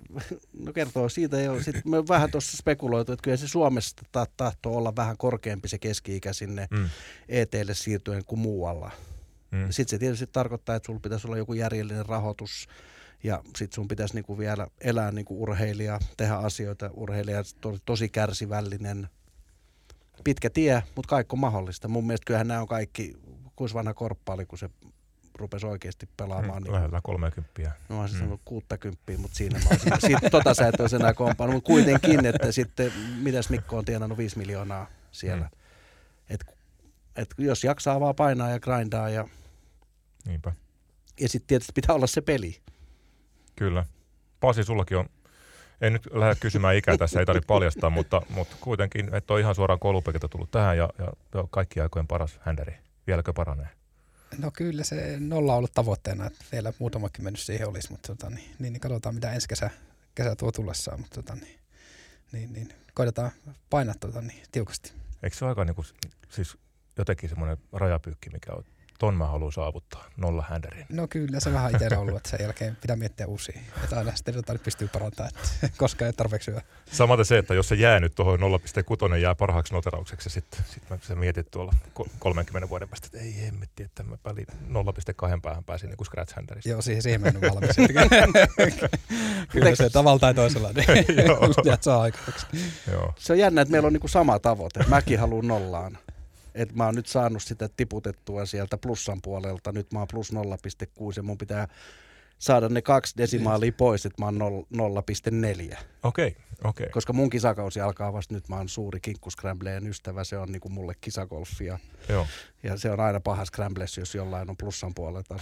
[0.53, 1.63] no kertoo siitä jo.
[1.63, 3.97] Sitten me vähän tuossa spekuloitu, että kyllä se Suomessa
[4.37, 6.89] tahtoo olla vähän korkeampi se keski-ikä sinne mm.
[7.29, 8.91] ETlle siirtyen kuin muualla.
[9.55, 9.67] Mm.
[9.71, 12.69] Sitten se tietysti tarkoittaa, että sulla pitäisi olla joku järjellinen rahoitus
[13.25, 16.91] ja sitten sun pitäisi niinku vielä elää niinku urheilija, tehdä asioita.
[16.95, 19.09] Urheilija on tosi kärsivällinen.
[20.25, 21.89] Pitkä tie, mutta kaikki on mahdollista.
[21.89, 23.17] Mun mielestä kyllähän nämä on kaikki,
[23.57, 24.71] kuinka vanha korppa oli, kun se
[25.35, 26.63] rupesi oikeasti pelaamaan.
[26.63, 27.73] Mm, niin, lähellä 30.
[27.89, 28.45] No mä sanonut mm.
[28.45, 32.53] 60, mutta siinä mä olisin, siitä, tota sä et olisi enää kompannut, mutta kuitenkin, että
[32.53, 35.45] sitten mitäs Mikko on tienannut 5 miljoonaa siellä.
[35.45, 35.51] Mm.
[36.31, 36.45] Et,
[37.17, 39.29] et jos jaksaa vaan painaa ja grindaa ja
[40.27, 40.53] Niinpä.
[41.21, 42.61] Ja sitten tietysti pitää olla se peli.
[43.57, 43.85] Kyllä.
[44.41, 45.09] Pasi, sullakin on,
[45.81, 49.55] en nyt lähde kysymään ikää tässä, ei tarvitse paljastaa, mutta, mutta kuitenkin, että on ihan
[49.55, 52.75] suoraan koulupekiltä tullut tähän ja, ja, ja kaikki aikojen paras händeri.
[53.07, 53.69] Vieläkö paranee?
[54.39, 58.31] No kyllä se nolla on ollut tavoitteena, että vielä muutamakin mennyt siihen olisi, mutta tota,
[58.31, 59.71] niin, niin, niin, katsotaan mitä ensi kesä,
[60.15, 61.59] kesä tuo tullessaan, mutta tota, niin,
[62.33, 63.31] niin, niin, koitetaan
[63.71, 64.93] painaa tota, niin, tiukasti.
[65.23, 65.87] Eikö se ole aika niin kuin,
[66.29, 66.57] siis
[66.99, 68.65] jotenkin semmoinen rajapyykki, mikä on
[68.99, 70.87] ton mä haluan saavuttaa, nolla händerin.
[70.89, 73.61] No kyllä se vähän itsellä ollut, että sen jälkeen pitää miettiä uusia.
[73.85, 76.61] Että aina sitten jotain pystyy parantamaan, että koska ei tarpeeksi hyvä.
[76.93, 78.41] Samaten se, että jos se jää nyt tuohon
[79.11, 81.73] 0,6 jää parhaaksi noteraukseksi, sitten sit mä sä mietit tuolla
[82.19, 86.37] 30 vuoden päästä, että ei hemmetti, että mä väliin 0,2 päähän pääsin niin kuin scratch
[86.37, 86.69] händeristä.
[86.69, 87.77] Joo, siihen, siihen mennyt valmis.
[89.53, 91.39] kyllä se tavalla tai toisella, niin Joo.
[91.81, 92.47] saa aikaiseksi.
[92.93, 93.15] Joo.
[93.19, 94.85] Se on jännä, että meillä on niinku sama tavoite.
[94.89, 95.99] Mäkin haluan nollaan.
[96.55, 99.73] Et mä oon nyt saanut sitä tiputettua sieltä plussan puolelta.
[99.73, 100.39] Nyt mä oon plus 0,6
[101.17, 101.69] ja mun pitää
[102.39, 104.67] saada ne kaksi desimaalia pois, että mä oon nol-
[105.73, 105.79] 0,4.
[106.03, 106.89] Okei, okei.
[106.91, 110.95] Koska mun kisakausi alkaa vasta nyt, mä oon suuri kinkkuscrambleen ystävä, se on niinku mulle
[111.01, 112.27] kisagolfi ja, Joo.
[112.63, 115.23] ja se on aina paha scrambles, jos jollain on plussan puolella.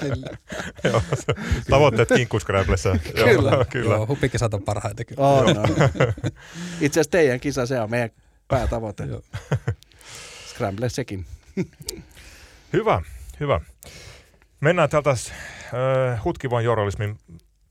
[0.00, 0.36] Kyllä.
[0.84, 1.02] Joo.
[1.70, 2.96] Tavoitteet kinkkuscramblessa.
[3.24, 3.64] Kyllä.
[3.72, 3.94] kyllä.
[3.94, 5.28] Joo, huppikisat on parhaita kyllä.
[5.28, 5.68] On, on.
[6.80, 8.10] Itse asiassa teidän kisa, se on meidän
[8.48, 9.04] päätavoite.
[10.50, 11.26] Scramble sekin.
[12.72, 13.02] Hyvä,
[13.40, 13.60] hyvä.
[14.60, 17.18] Mennään täältä äh, hutkivan journalismin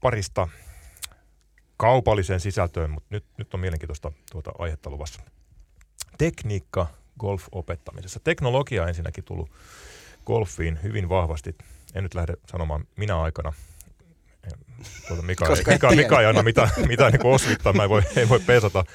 [0.02, 0.48] parista
[1.78, 5.22] kaupalliseen sisältöön, mutta nyt, nyt on mielenkiintoista tuota aihetta luvassa.
[6.18, 6.88] Tekniikka
[7.20, 8.20] golf-opettamisessa.
[8.24, 9.52] Teknologia on ensinnäkin tullut
[10.26, 11.56] golfiin hyvin vahvasti.
[11.96, 13.54] En nyt lähde sanomaan minä aikana.
[15.08, 15.92] Tuota Mika, Koska ei, Mika.
[15.92, 18.86] Mika ei anna mitään, mitään niin osvittaa, mä en voi, ei voi pesata.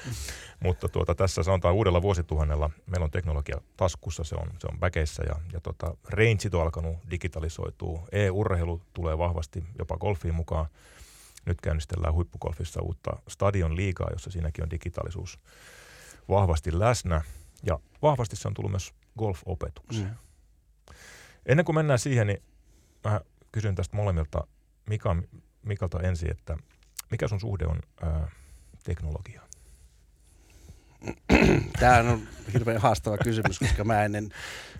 [0.63, 5.23] Mutta tuota, tässä sanotaan uudella vuosituhannella meillä on teknologia taskussa, se on, se on väkeissä
[5.27, 8.07] ja, ja tota, rangeit on alkanut digitalisoituu.
[8.11, 10.65] E-urheilu tulee vahvasti jopa golfiin mukaan.
[11.45, 15.39] Nyt käynnistellään huippugolfissa uutta stadion liigaa, jossa siinäkin on digitaalisuus
[16.29, 17.21] vahvasti läsnä.
[17.63, 20.09] Ja vahvasti se on tullut myös golf-opetukseen.
[20.09, 20.95] Mm.
[21.45, 22.43] Ennen kuin mennään siihen, niin
[23.03, 24.47] mä kysyn tästä molemmilta
[24.89, 25.15] Mika,
[25.61, 26.57] Mikalta ensin, että
[27.11, 28.31] mikä sun suhde on ää,
[28.83, 29.48] teknologiaan?
[31.79, 34.29] Tämä on hirveän haastava kysymys, koska mä en en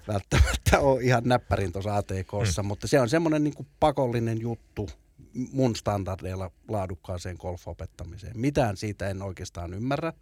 [0.08, 2.67] välttämättä ole ihan näppärin tuossa ATKssa, mm.
[2.67, 4.89] mutta se on semmoinen niin pakollinen juttu
[5.34, 8.39] mun standardeilla laadukkaaseen golfopettamiseen.
[8.39, 10.13] Mitään siitä en oikeastaan ymmärrä.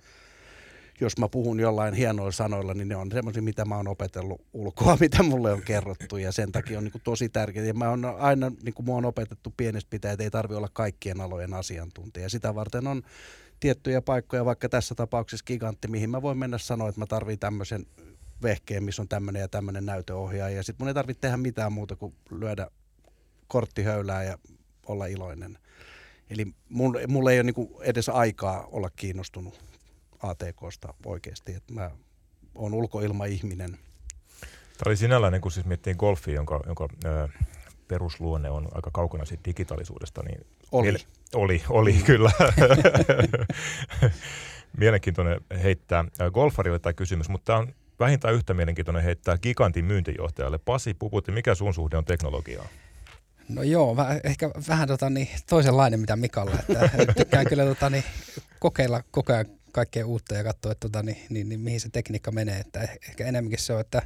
[0.99, 4.97] Jos mä puhun jollain hienoilla sanoilla, niin ne on semmoisia, mitä mä oon opetellut ulkoa,
[5.01, 7.65] mitä mulle on kerrottu ja sen takia on niin kuin tosi tärkeää.
[7.65, 10.69] Ja mä oon aina, niin kuin mua on opetettu pienestä pitää, että ei tarvi olla
[10.73, 12.25] kaikkien alojen asiantuntija.
[12.25, 13.03] Ja sitä varten on
[13.59, 17.85] tiettyjä paikkoja, vaikka tässä tapauksessa gigantti, mihin mä voin mennä sanoa, että mä tarvitsen tämmöisen
[18.41, 20.55] vehkeen, missä on tämmöinen ja tämmöinen näytöohjaaja.
[20.55, 22.67] Ja sitten mun ei tarvitse tehdä mitään muuta kuin lyödä
[23.47, 24.37] korttihöylää ja
[24.85, 25.57] olla iloinen.
[26.29, 29.59] Eli mun, mulla ei ole niinku edes aikaa olla kiinnostunut
[30.23, 31.53] ATKsta oikeasti.
[31.53, 31.91] Et mä
[32.55, 33.71] oon ulkoilmaihminen.
[34.77, 37.29] Tämä oli sinällään, niin kun siis miettii golfia, jonka, jonka ää,
[37.87, 40.91] perusluonne on aika kaukana siitä digitaalisuudesta, niin Oli.
[40.91, 42.31] Miele- oli, oli kyllä.
[44.77, 50.57] Mielenkiintoinen heittää ää, golfarille tämä kysymys, mutta tämä on vähintään yhtä mielenkiintoinen heittää gigantin myyntijohtajalle.
[50.57, 52.67] Pasi Puputti, mikä sun suhde on teknologiaan?
[53.49, 56.51] No joo, väh, ehkä vähän tota, niin, toisenlainen mitä Mikalla.
[56.59, 58.03] Että tykkään kyllä tota, niin,
[58.59, 62.31] kokeilla koko ajan kaikkea uutta ja katsoa, että, tota, niin, niin, niin, mihin se tekniikka
[62.31, 62.59] menee.
[62.59, 64.01] Että eh- ehkä enemmänkin se on, että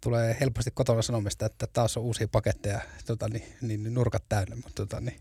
[0.00, 4.56] tulee helposti kotona sanomista, että taas on uusia paketteja, tota, niin, niin, niin nurkat täynnä.
[4.56, 5.20] Mutta tota, niin,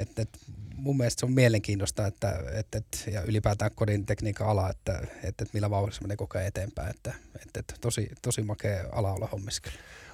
[0.00, 0.28] et, et,
[0.76, 5.40] mun mielestä se on mielenkiintoista että, et, et, ja ylipäätään kodin tekniikan ala, että et,
[5.40, 6.90] et millä vauhdissa menee koko ajan eteenpäin.
[6.90, 9.62] Että, et, et, tosi, tosi makea ala olla hommissa.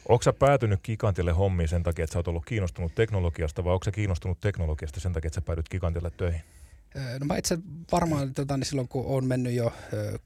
[0.08, 3.84] Onko sä päätynyt gigantille hommiin sen takia, että sä oot ollut kiinnostunut teknologiasta vai onko
[3.84, 6.40] sä kiinnostunut teknologiasta sen takia, että sä päädyt gigantille töihin?
[7.20, 7.58] No mä itse
[7.92, 9.72] varmaan tota, niin silloin, kun olen mennyt jo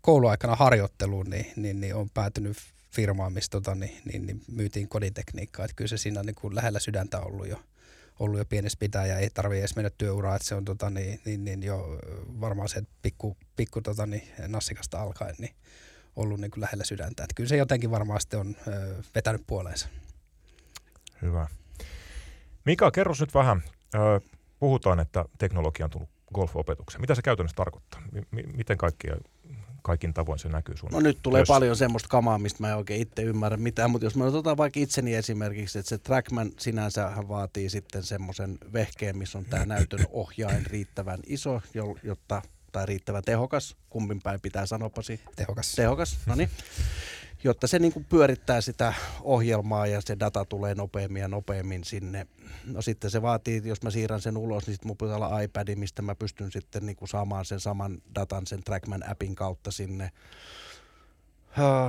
[0.00, 2.56] kouluaikana harjoitteluun, niin, niin, niin on päätynyt
[2.90, 5.64] firmaan, missä tota, niin, niin, niin myytiin kodintekniikkaa.
[5.64, 7.60] Että kyllä se siinä on niin kuin lähellä sydäntä ollut jo,
[8.18, 11.20] ollut jo pienessä pitää ja ei tarvitse edes mennä työuraan, että se on tota, niin,
[11.24, 11.98] niin, niin jo
[12.40, 15.54] varmaan se pikku, pikku tota, niin, nassikasta alkaen niin
[16.16, 17.22] ollut niin kuin lähellä sydäntä.
[17.22, 19.88] Että kyllä se jotenkin varmaan sitten on ö, vetänyt puoleensa.
[21.22, 21.46] Hyvä.
[22.64, 23.62] Mika, kerro nyt vähän.
[23.94, 24.20] Ö,
[24.58, 27.00] puhutaan, että teknologia on tullut golf-opetukseen.
[27.00, 28.00] Mitä se käytännössä tarkoittaa?
[28.30, 29.16] M- miten kaikkia,
[29.88, 31.54] kaikin tavoin se näkyy sun No nyt tulee työssä?
[31.54, 34.80] paljon semmoista kamaa, mistä mä en oikein itse ymmärrä mitään, mutta jos mä otetaan vaikka
[34.80, 40.66] itseni esimerkiksi, että se Trackman sinänsä vaatii sitten semmoisen vehkeen, missä on tämä näytön ohjain
[40.66, 45.20] riittävän iso, jo- jotta, tai riittävän tehokas, kumpin päin pitää sanoa Pasi?
[45.36, 45.72] Tehokas.
[45.72, 46.50] Tehokas, no niin.
[47.44, 52.26] Jotta se niin kuin pyörittää sitä ohjelmaa ja se data tulee nopeammin ja nopeammin sinne.
[52.64, 55.74] No sitten se vaatii, jos mä siirrän sen ulos, niin sitten mun pitää olla iPad,
[55.76, 60.10] mistä mä pystyn sitten niin kuin saamaan sen saman datan sen Trackman appin kautta sinne.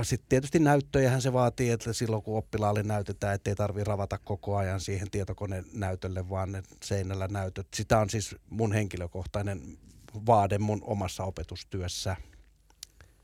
[0.02, 4.80] Sitten tietysti näyttöjähän se vaatii, että silloin kun oppilaalle näytetään, ettei tarvi ravata koko ajan
[4.80, 7.66] siihen tietokoneen näytölle, vaan ne seinällä näytöt.
[7.74, 9.78] Sitä on siis mun henkilökohtainen
[10.26, 12.16] vaade mun omassa opetustyössä.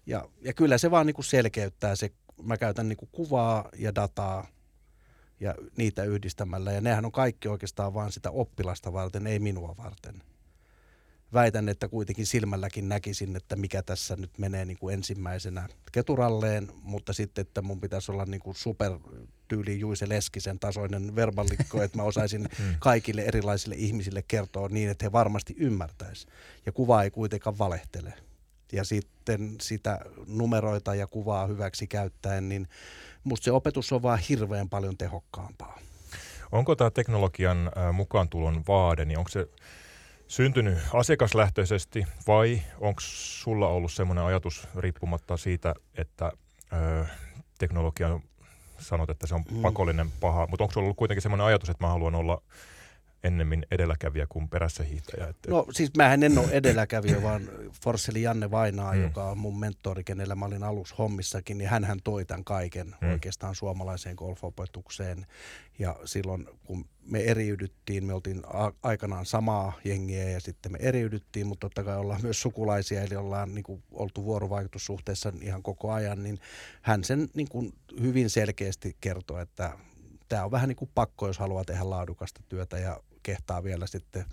[0.06, 2.10] Ja, ja kyllä se vaan niin kuin selkeyttää se
[2.42, 4.46] mä käytän niin kuin kuvaa ja dataa
[5.40, 6.72] ja niitä yhdistämällä.
[6.72, 10.22] Ja nehän on kaikki oikeastaan vain sitä oppilasta varten, ei minua varten.
[11.32, 17.12] Väitän, että kuitenkin silmälläkin näkisin, että mikä tässä nyt menee niin kuin ensimmäisenä keturalleen, mutta
[17.12, 18.92] sitten, että mun pitäisi olla niin kuin super
[19.48, 22.74] tyyli Juise Leskisen tasoinen verballikko, että mä osaisin mm.
[22.78, 26.26] kaikille erilaisille ihmisille kertoa niin, että he varmasti ymmärtäisi.
[26.66, 28.14] Ja kuva ei kuitenkaan valehtele.
[28.72, 32.68] Ja sitten sitä numeroita ja kuvaa hyväksi käyttäen, niin
[33.24, 35.78] musta se opetus on vaan hirveän paljon tehokkaampaa.
[36.52, 39.48] Onko tämä teknologian mukaantulon vaade, niin onko se
[40.28, 46.32] syntynyt asiakaslähtöisesti vai onko sulla ollut semmoinen ajatus riippumatta siitä, että
[46.72, 47.06] ö,
[47.58, 48.20] teknologia
[48.78, 49.62] sanot, että se on mm.
[49.62, 52.42] pakollinen paha, mutta onko sulla ollut kuitenkin semmoinen ajatus, että mä haluan olla
[53.24, 55.26] ennemmin edelläkävijä kuin perässä hiihtäjä?
[55.28, 55.50] Että...
[55.50, 57.48] No siis mähän en ole edelläkävijä, vaan
[57.84, 59.02] Forsseli Janne Vainaa, mm.
[59.02, 63.10] joka on mun mentori, kenellä mä olin alussa hommissakin, niin hän toi tämän kaiken mm.
[63.10, 65.26] oikeastaan suomalaiseen golfopetukseen.
[65.78, 71.46] Ja silloin kun me eriydyttiin, me oltiin a- aikanaan samaa jengiä ja sitten me eriydyttiin,
[71.46, 76.22] mutta totta kai ollaan myös sukulaisia, eli ollaan niin kuin, oltu vuorovaikutussuhteessa ihan koko ajan,
[76.22, 76.38] niin
[76.82, 79.72] hän sen niin kuin, hyvin selkeästi kertoi, että
[80.28, 84.24] tämä on vähän niin kuin pakko, jos haluaa tehdä laadukasta työtä ja kehtaa vielä sitten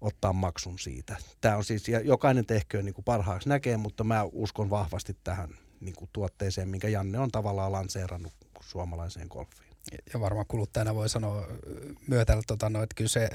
[0.00, 1.16] ottaa maksun siitä.
[1.40, 5.48] Tämä on siis, ja jokainen tehköön niin kuin parhaaksi näkee, mutta mä uskon vahvasti tähän
[5.80, 9.66] niin kuin tuotteeseen, minkä Janne on tavallaan lanseerannut suomalaiseen golfiin.
[10.12, 11.46] Ja varmaan kuluttajana voi sanoa
[12.06, 13.28] myötällä, tota, no, että kyllä se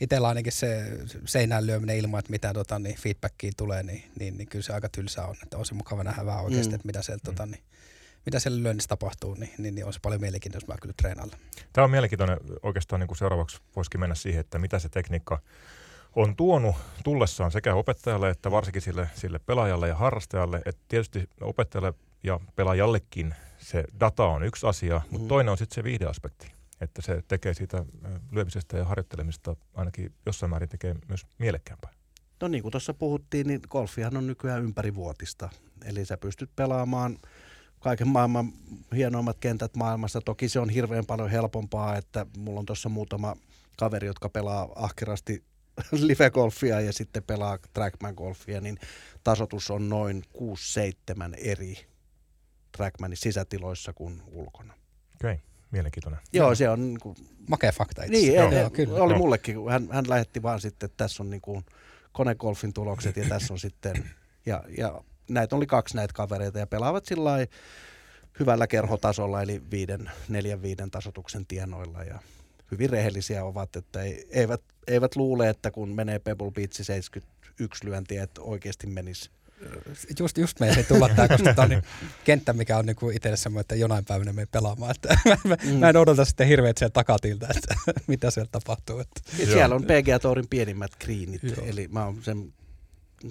[0.00, 4.48] itsellä ainakin se seinään lyöminen ilman, että mitä tota, niin feedbackia tulee, niin, niin, niin,
[4.48, 5.36] kyllä se aika tylsä on.
[5.42, 6.74] Että on se mukava nähdä vähän oikeasti, mm.
[6.74, 7.62] että mitä sieltä tota, niin,
[8.26, 11.36] mitä siellä lyönnissä tapahtuu, niin, niin, niin on se paljon mielenkiintoista kyllä treenailla.
[11.72, 15.38] Tämä on mielenkiintoinen oikeastaan niin kuin seuraavaksi voisikin mennä siihen, että mitä se tekniikka
[16.16, 20.62] on tuonut tullessaan sekä opettajalle että varsinkin sille, sille pelaajalle ja harrastajalle.
[20.66, 25.04] Että tietysti opettajalle ja pelaajallekin se data on yksi asia, mm.
[25.10, 26.52] mutta toinen on sitten se viihdeaspekti.
[26.80, 27.84] Että se tekee siitä
[28.32, 31.90] lyömisestä ja harjoittelemista ainakin jossain määrin tekee myös mielekkäämpää.
[32.40, 35.48] No niin kuin tuossa puhuttiin, niin golfihan on nykyään ympärivuotista.
[35.84, 37.18] Eli sä pystyt pelaamaan–
[37.82, 38.52] kaiken maailman
[38.96, 40.20] hienoimmat kentät maailmassa.
[40.20, 43.36] Toki se on hirveän paljon helpompaa, että mulla on tuossa muutama
[43.78, 45.44] kaveri, jotka pelaa ahkerasti
[45.92, 48.78] live-golfia ja sitten pelaa trackman-golfia, niin
[49.24, 51.76] tasotus on noin 6-7 eri
[52.76, 54.74] trackmanin sisätiloissa kuin ulkona.
[55.14, 55.44] Okei, okay.
[55.70, 56.20] mielenkiintoinen.
[56.32, 56.80] Joo, se on...
[56.80, 57.16] Niin kuin,
[57.48, 59.02] Makea fakta itse Niin, Joo, kyllä.
[59.02, 61.64] oli mullekin, kun hän, hän lähetti vaan sitten, että tässä on niin kuin
[62.12, 64.10] konegolfin tulokset ja tässä on sitten...
[64.46, 67.46] Ja, ja näitä oli kaksi näitä kavereita ja pelaavat sillä
[68.40, 72.18] hyvällä kerhotasolla, eli viiden, neljän viiden tasotuksen tienoilla ja
[72.70, 78.22] hyvin rehellisiä ovat, että ei, eivät, eivät luule, että kun menee Pebble Beach 71 lyöntiä,
[78.22, 79.30] että oikeasti menisi
[80.20, 81.82] just, just meidän ei tulla tämä, koska tämä on niin
[82.24, 84.90] kenttä, mikä on niinku itselle semmoinen, että jonain päivänä me pelaamaan.
[84.90, 85.70] Että mä, mm.
[85.70, 87.74] mä en odota sitten hirveät sieltä takatilta, että
[88.06, 88.98] mitä siellä tapahtuu.
[88.98, 89.20] Että.
[89.36, 92.52] Siellä on PGA Tourin pienimmät greenit, eli mä oon sen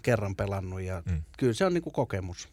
[0.04, 1.22] kerran pelannut ja mm.
[1.38, 2.50] kyllä se on niinku kokemus.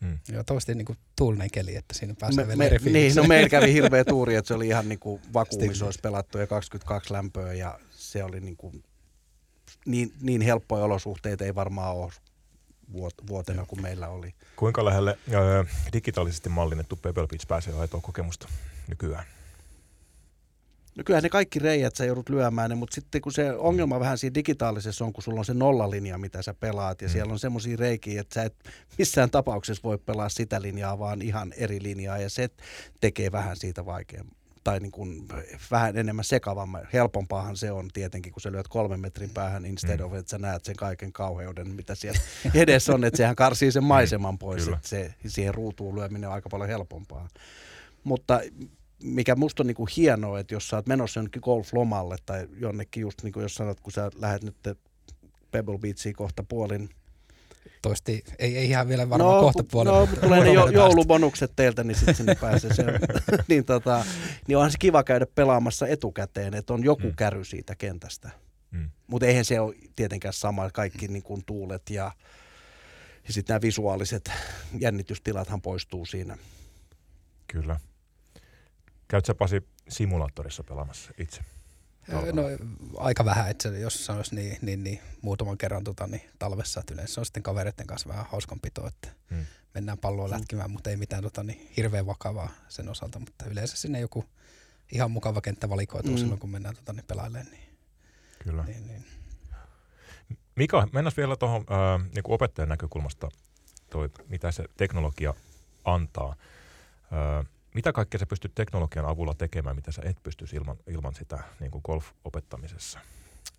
[0.00, 0.10] Mm.
[0.10, 3.48] Joo, toivottavasti niinku tuulinen keli, että siinä pääsee me, vielä me, eri Niin, no meillä
[3.48, 7.78] kävi hirveä tuuri, että se oli ihan niinku vakuumissa olisi pelattu ja 22 lämpöä ja
[7.90, 8.72] se oli niinku,
[9.86, 12.12] niin, niin helppoja olosuhteita ei varmaan ole
[13.28, 14.34] vuotena kuin meillä oli.
[14.56, 18.48] Kuinka lähelle ö, digitaalisesti mallinnettu Pebble Beach pääsee aitoa kokemusta
[18.88, 19.24] nykyään?
[20.96, 24.18] No kyllähän ne kaikki reijät sä joudut lyömään ne, mutta sitten kun se ongelma vähän
[24.18, 27.12] siinä digitaalisessa on, kun sulla on se nollalinja, mitä sä pelaat, ja mm.
[27.12, 28.54] siellä on semmoisia reikiä, että sä et
[28.98, 32.48] missään tapauksessa voi pelaa sitä linjaa, vaan ihan eri linjaa, ja se
[33.00, 35.28] tekee vähän siitä vaikeamman tai niin kuin
[35.70, 36.88] vähän enemmän sekavamman.
[36.92, 40.06] Helpompaahan se on tietenkin, kun sä lyöt kolmen metrin päähän instead mm.
[40.06, 42.20] of, että sä näet sen kaiken kauheuden, mitä siellä
[42.54, 46.48] edessä on, että sehän karsii sen maiseman pois, että se, siihen ruutuun lyöminen on aika
[46.48, 47.28] paljon helpompaa.
[48.04, 48.40] Mutta
[49.02, 53.00] mikä musta on niin kuin hienoa, että jos sä oot menossa jonnekin golflomalle tai jonnekin
[53.00, 54.78] just niin kuin jos sanot, kun sä lähdet nyt
[55.50, 56.88] Pebble Beachiin kohta puolin,
[57.82, 60.00] Toisti, ei, ei ihan vielä varmaan no, kohta puolella.
[60.00, 62.74] No, tulee ne jo, joulubonukset teiltä, niin sitten sinne pääsee.
[62.74, 62.84] Se,
[63.48, 64.04] niin, tota,
[64.48, 67.14] niin onhan se kiva käydä pelaamassa etukäteen, että on joku mm.
[67.16, 68.30] käry siitä kentästä.
[68.70, 68.90] Mm.
[69.06, 72.12] Mutta eihän se ole tietenkään sama, kaikki niin kuin tuulet ja,
[73.26, 74.30] ja sitten nämä visuaaliset
[74.78, 76.38] jännitystilathan poistuu siinä.
[77.48, 77.80] Kyllä.
[79.12, 81.40] Käytkö sä Pasi simulaattorissa pelaamassa itse?
[82.32, 82.42] No
[82.96, 87.20] aika vähän, että jos sanoisi niin, niin, niin muutaman kerran tota, niin talvessa, että yleensä
[87.20, 89.46] on sitten kavereiden kanssa vähän hauskanpitoa, että hmm.
[89.74, 90.34] mennään palloa hmm.
[90.34, 94.24] lätkimään, mutta ei mitään tota, niin, hirveän vakavaa sen osalta, mutta yleensä sinne joku
[94.92, 96.18] ihan mukava kenttä valikoituu hmm.
[96.18, 97.46] silloin, kun mennään tota, niin pelailemaan.
[97.50, 97.68] Niin,
[98.38, 98.64] Kyllä.
[98.64, 99.04] Niin, niin.
[100.56, 103.28] Mika, mennään vielä tuohon äh, niin opettajan näkökulmasta,
[103.90, 105.34] toi, mitä se teknologia
[105.84, 106.36] antaa.
[107.12, 107.44] Öö,
[107.74, 111.70] mitä kaikkea sä pystyt teknologian avulla tekemään, mitä sä et pystyisi ilman, ilman sitä niin
[111.70, 112.98] kuin golf-opettamisessa?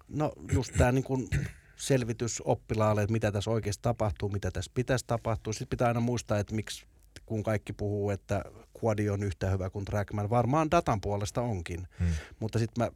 [0.10, 1.30] No just tämä niin kuin
[1.76, 5.54] selvitys oppilaalle, että mitä tässä oikeasti tapahtuu, mitä tässä pitäisi tapahtua.
[5.54, 6.86] Sitten pitää aina muistaa, että miksi
[7.26, 8.44] kun kaikki puhuu, että
[8.84, 10.30] quadi on yhtä hyvä kuin Trackman.
[10.30, 12.08] Varmaan datan puolesta onkin, hmm.
[12.40, 12.92] mutta sitten mä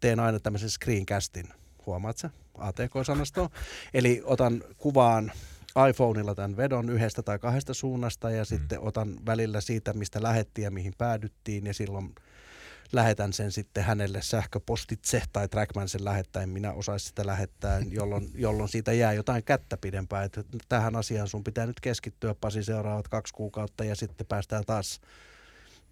[0.00, 1.48] teen aina tämmöisen screencastin.
[1.86, 2.30] Huomaat sä?
[2.58, 3.50] ATK-sanasto.
[3.94, 5.32] Eli otan kuvaan
[5.90, 8.44] iPhoneilla tämän vedon yhdestä tai kahdesta suunnasta ja hmm.
[8.44, 12.14] sitten otan välillä siitä, mistä lähettiin ja mihin päädyttiin ja silloin
[12.92, 18.30] lähetän sen sitten hänelle sähköpostitse tai Trackman sen lähettää, en minä osaisi sitä lähettää, jolloin,
[18.34, 20.24] jolloin siitä jää jotain kättä pidempään.
[20.24, 25.00] Että tähän asiaan sun pitää nyt keskittyä Pasi seuraavat kaksi kuukautta ja sitten päästään taas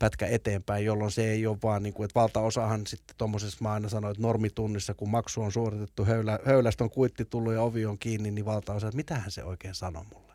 [0.03, 3.89] pätkä eteenpäin, jolloin se ei ole vaan, niin kuin, että valtaosahan sitten tuommoisessa, mä aina
[3.89, 7.99] sanoin, että normitunnissa, kun maksu on suoritettu, höylä, höylästä on kuitti tullut ja ovi on
[7.99, 10.35] kiinni, niin valtaosa, että mitähän se oikein sanoo mulle.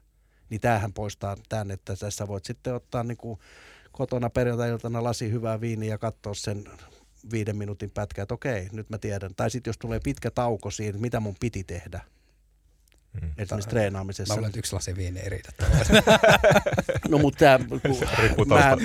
[0.49, 3.39] Niin tämähän poistaa tämän, että tässä voit sitten ottaa niin kuin
[3.91, 6.63] kotona perjantai-iltana lasi hyvää viiniä ja katsoa sen
[7.31, 9.35] viiden minuutin pätkää, että okei, nyt mä tiedän.
[9.35, 12.01] Tai sitten jos tulee pitkä tauko siinä, mitä mun piti tehdä.
[13.37, 13.43] Mm.
[13.43, 14.33] Esimerkiksi treenaamisessa.
[14.33, 15.41] Mä olen yksi lasi viiniä eri.
[17.09, 17.75] no mutta tämä, mä,
[18.45, 18.77] mä,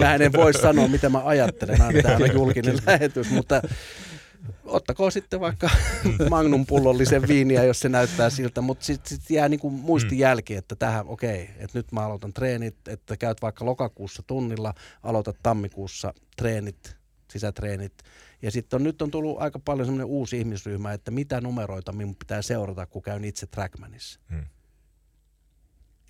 [0.00, 3.62] mä, en voi sanoa, mitä mä ajattelen, aina täällä julkinen lähetys, mutta
[4.64, 5.70] ottakoon sitten vaikka
[6.30, 11.06] magnum pullollisen viiniä, jos se näyttää siltä, mutta sitten sit jää niinku muistijälki, että tähän,
[11.06, 16.96] okei, okay, että nyt mä aloitan treenit, että käyt vaikka lokakuussa tunnilla, aloitat tammikuussa treenit,
[17.30, 17.92] sisätreenit,
[18.42, 22.16] ja sitten on, nyt on tullut aika paljon semmoinen uusi ihmisryhmä, että mitä numeroita minun
[22.16, 24.20] pitää seurata, kun käyn itse Trackmanissa.
[24.30, 24.44] Hmm.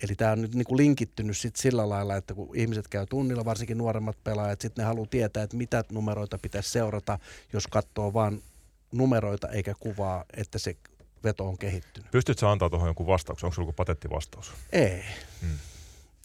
[0.03, 3.45] Eli tämä on nyt niin kuin linkittynyt sit sillä lailla, että kun ihmiset käy tunnilla,
[3.45, 7.19] varsinkin nuoremmat pelaajat, sitten ne haluaa tietää, että mitä numeroita pitäisi seurata,
[7.53, 8.43] jos katsoo vain
[8.91, 10.75] numeroita eikä kuvaa, että se
[11.23, 12.11] veto on kehittynyt.
[12.11, 13.47] Pystytkö antaa tuohon jonkun vastauksen?
[13.47, 14.51] Onko sinulla joku patenttivastaus?
[14.71, 15.03] Ei.
[15.41, 15.70] Hmm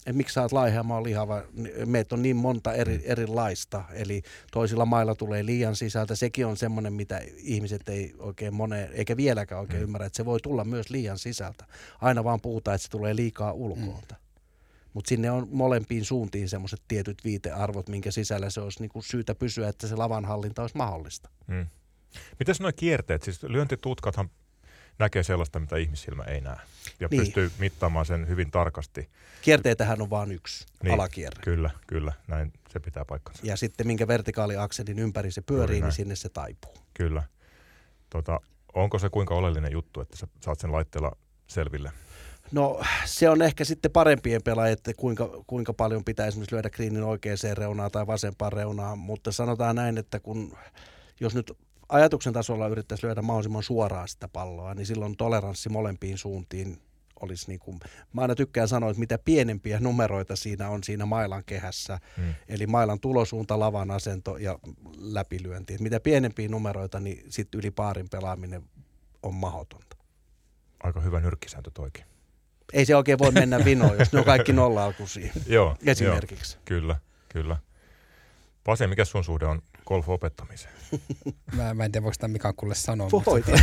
[0.07, 1.43] että miksi sä oot laiha, mä oon lihava.
[1.85, 3.03] Meitä on niin monta eri, mm.
[3.05, 6.15] erilaista, eli toisilla mailla tulee liian sisältä.
[6.15, 9.83] Sekin on semmoinen, mitä ihmiset ei oikein moneen, eikä vieläkään oikein mm.
[9.83, 11.65] ymmärrä, että se voi tulla myös liian sisältä.
[12.01, 14.15] Aina vaan puhutaan, että se tulee liikaa ulkoolta.
[14.15, 14.47] Mm.
[14.93, 19.69] Mutta sinne on molempiin suuntiin semmoiset tietyt viitearvot, minkä sisällä se olisi niinku syytä pysyä,
[19.69, 21.29] että se lavanhallinta olisi mahdollista.
[21.47, 21.67] Mm.
[22.39, 23.23] Mitäs nuo kierteet?
[23.23, 24.29] Siis lyöntitutkathan
[24.99, 26.57] näkee sellaista, mitä ihmissilmä ei näe.
[26.99, 27.21] Ja niin.
[27.21, 29.09] pystyy mittaamaan sen hyvin tarkasti.
[29.41, 31.41] Kierteitähän on vain yksi niin, alakierre.
[31.43, 32.13] Kyllä, kyllä.
[32.27, 33.41] Näin se pitää paikkansa.
[33.45, 36.77] Ja sitten minkä vertikaaliakselin ympäri se pyörii, niin sinne se taipuu.
[36.93, 37.23] Kyllä.
[38.09, 38.39] Tota,
[38.73, 41.91] onko se kuinka oleellinen juttu, että sä saat sen laitteella selville?
[42.51, 47.03] No se on ehkä sitten parempien pelaajien, että kuinka, kuinka paljon pitää esimerkiksi lyödä kriinin
[47.03, 50.57] oikeaan reunaan tai vasempaan reunaan, mutta sanotaan näin, että kun
[51.19, 51.57] jos nyt
[51.89, 56.81] ajatuksen tasolla yrittäisi lyödä mahdollisimman suoraan sitä palloa, niin silloin toleranssi molempiin suuntiin
[57.21, 57.79] olisi niin kuin,
[58.13, 62.33] mä aina tykkään sanoa, että mitä pienempiä numeroita siinä on siinä mailan kehässä, hmm.
[62.47, 64.59] eli mailan tulosuunta, lavan asento ja
[64.97, 65.73] läpilyönti.
[65.73, 68.63] Että mitä pienempiä numeroita, niin sitten yli paarin pelaaminen
[69.23, 69.97] on mahdotonta.
[70.83, 72.05] Aika hyvä nyrkkisääntö toikin.
[72.73, 75.33] Ei se oikein voi mennä vinoon, jos ne on kaikki nolla-alkuisia.
[75.47, 76.55] joo, esimerkiksi.
[76.55, 76.95] Jo, kyllä,
[77.29, 77.57] kyllä.
[78.63, 80.73] Pase, mikä sun suhde on golf-opettamiseen?
[81.55, 83.11] mä, mä en tiedä, voiko sitä Mika kulle sanoa.
[83.11, 83.45] Voit.
[83.47, 83.61] Mutta,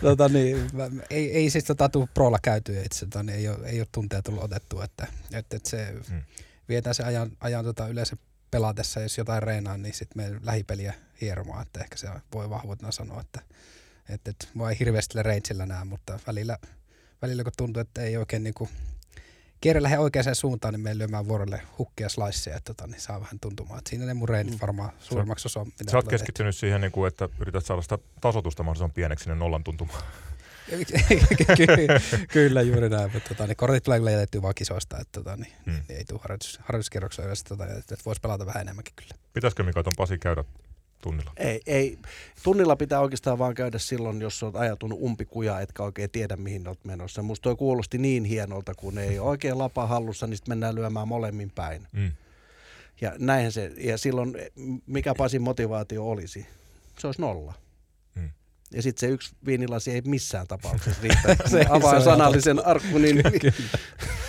[0.02, 3.68] tota, niin, mä, ei, ei siis tota, tuu prolla käytyä itse, tota, niin ei, ole,
[3.68, 6.22] ei ole tunteja tullut otettua, että, että, että se hmm.
[6.68, 8.16] vietään se ajan, ajan tota, yleensä
[8.50, 13.20] pelatessa, jos jotain reenaa, niin sitten me lähipeliä hieromaan, että ehkä se voi vahvoitena sanoa,
[13.20, 13.40] että,
[14.08, 16.58] että, että mä ei hirveästi reitsillä näe, mutta välillä,
[17.22, 18.70] välillä kun tuntuu, että ei oikein niin kuin,
[19.62, 23.40] kierre lähde oikeaan suuntaan, niin me lyömään vuorolle hukkia sliceja, että tota, niin saa vähän
[23.40, 23.78] tuntumaan.
[23.78, 24.60] Että siinä ne mun reenit mm.
[24.60, 28.62] varmaan suurimmaksi osa Mitä Sä oot keskittynyt siihen, niin kuin, että yrität saada sitä tasotusta
[28.62, 30.02] mahdollisimman pieneksi sinne nollan tuntumaan.
[32.32, 33.10] kyllä, juuri näin.
[33.12, 35.80] Mutta tota, niin kortit tulee kyllä jätetty vaan kisoista, että tota, niin, hmm.
[35.88, 39.14] niin ei tule harjoitus, harjoituskierroksia yleensä, tota, että, että voisi pelata vähän enemmänkin kyllä.
[39.32, 40.44] Pitäisikö Mika ton Pasi käydä
[41.02, 41.32] tunnilla?
[41.36, 41.98] Ei, ei.
[42.42, 46.84] Tunnilla pitää oikeastaan vaan käydä silloin, jos olet ajatunut umpikuja, etkä oikein tiedä, mihin olet
[46.84, 47.22] menossa.
[47.22, 51.08] Musta toi kuulosti niin hienolta, kun ei ole oikein lapa hallussa, niin sitten mennään lyömään
[51.08, 51.86] molemmin päin.
[51.92, 52.12] Mm.
[53.00, 54.34] Ja näinhän se, ja silloin
[54.86, 56.46] mikä Pasin motivaatio olisi?
[56.98, 57.54] Se olisi nolla.
[58.74, 61.48] Ja sitten se yksi viinilasi ei missään tapauksessa riitä.
[61.48, 63.22] se avaa se sanallisen arkun, niin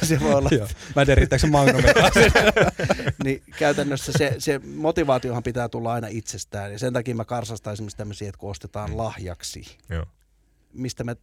[0.04, 0.50] se voi olla.
[0.52, 0.68] Joo.
[0.96, 1.48] Mä en tiedä, riittääkö
[3.24, 6.72] niin käytännössä se, se motivaatiohan pitää tulla aina itsestään.
[6.72, 8.98] Ja sen takia mä karsastan esimerkiksi tämmöisiä, että kun ostetaan mm.
[8.98, 9.78] lahjaksi.
[9.90, 10.06] Joo.
[10.74, 11.16] Mistä mä,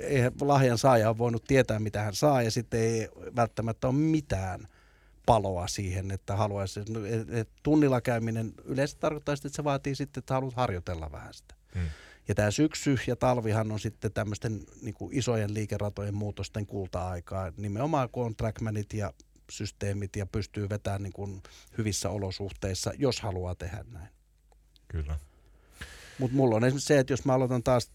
[0.00, 4.68] eihän lahjan saaja on voinut tietää, mitä hän saa, ja sitten ei välttämättä ole mitään
[5.26, 6.80] paloa siihen, että haluaisi.
[7.62, 11.54] Tunnilla käyminen yleensä tarkoittaa sitä, että se vaatii sitten, että haluat harjoitella vähän sitä.
[11.74, 11.88] Hmm.
[12.28, 17.52] Ja tämä syksy ja talvihan on sitten tämmöisten niin kuin isojen liikeratojen muutosten kulta-aikaa.
[17.56, 19.12] Nimenomaan kun on trackmanit ja
[19.50, 21.42] systeemit ja pystyy vetämään niin kuin
[21.78, 24.08] hyvissä olosuhteissa, jos haluaa tehdä näin.
[24.88, 25.18] Kyllä.
[26.18, 27.90] Mutta mulla on esimerkiksi se, että jos mä aloitan taas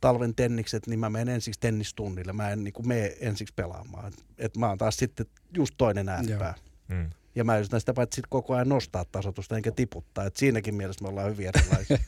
[0.00, 2.32] talven tennikset, niin mä menen ensiksi tennistunnille.
[2.32, 4.12] Mä en niin kuin mene ensiksi pelaamaan.
[4.38, 5.26] Et mä oon taas sitten
[5.56, 6.54] just toinen ääripää.
[6.88, 7.10] Mm.
[7.34, 10.24] Ja mä yritän sitä paitsi sit koko ajan nostaa tasotusta enkä tiputtaa.
[10.24, 11.98] Et siinäkin mielessä me ollaan hyvin erilaisia.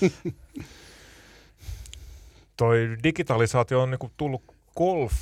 [2.58, 4.42] Toi digitalisaatio on niinku tullut
[4.76, 5.12] golf,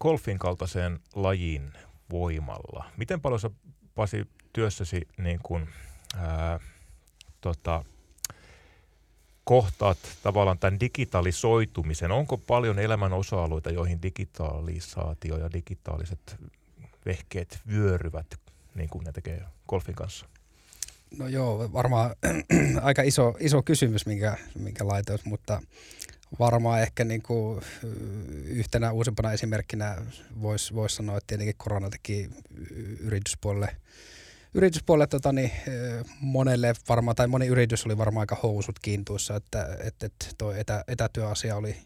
[0.00, 1.72] golfin kaltaiseen lajiin
[2.10, 2.84] voimalla.
[2.96, 3.50] Miten paljon sä
[3.94, 5.66] Pasi työssäsi niin kun,
[6.16, 6.60] ää,
[7.40, 7.84] tota,
[9.44, 12.12] kohtaat tavallaan tämän digitalisoitumisen?
[12.12, 16.36] Onko paljon elämän osa-alueita, joihin digitalisaatio ja digitaaliset
[17.06, 18.26] vehkeet vyöryvät,
[18.74, 20.26] niin kuin ne tekee golfin kanssa?
[21.18, 22.16] No joo, varmaan
[22.82, 25.62] aika iso, iso kysymys, minkä, minkä laitoit, mutta
[26.38, 27.64] varmaan ehkä niin kuin
[28.44, 29.96] yhtenä uusimpana esimerkkinä
[30.42, 32.30] voisi vois sanoa, että tietenkin korona teki
[33.00, 33.76] yrityspuolelle,
[34.54, 35.50] yrityspuolelle tota, niin,
[36.20, 40.84] monelle varmaan, tai moni yritys oli varmaan aika housut kiintuissa, että, että, että tuo etä,
[40.88, 41.76] etätyöasia oli,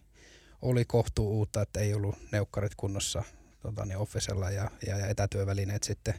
[0.63, 3.23] oli kohtuu uutta, että ei ollut neukkarit kunnossa
[3.61, 6.15] tota, niin Officella ja, ja, ja etätyövälineet sitten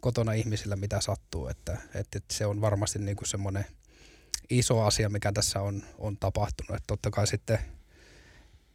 [0.00, 3.64] kotona ihmisillä mitä sattuu, että, että, että se on varmasti niin kuin semmoinen
[4.58, 7.58] iso asia, mikä tässä on, on tapahtunut, että totta kai sitten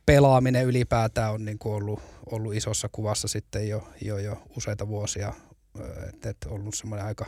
[0.05, 1.99] pelaaminen ylipäätään on niin kuin ollut,
[2.31, 5.33] ollut isossa kuvassa sitten jo, jo, jo useita vuosia,
[6.09, 7.25] että, että ollut semmoinen aika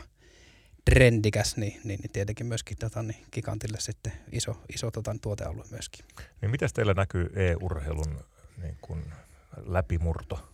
[0.84, 6.04] trendikäs, niin, niin, niin tietenkin myöskin tota, niin Gigantille sitten iso, iso tota, tuotealue myöskin.
[6.40, 8.24] Niin miten teillä näkyy e-urheilun
[8.62, 9.04] niin kuin
[9.56, 10.48] läpimurto?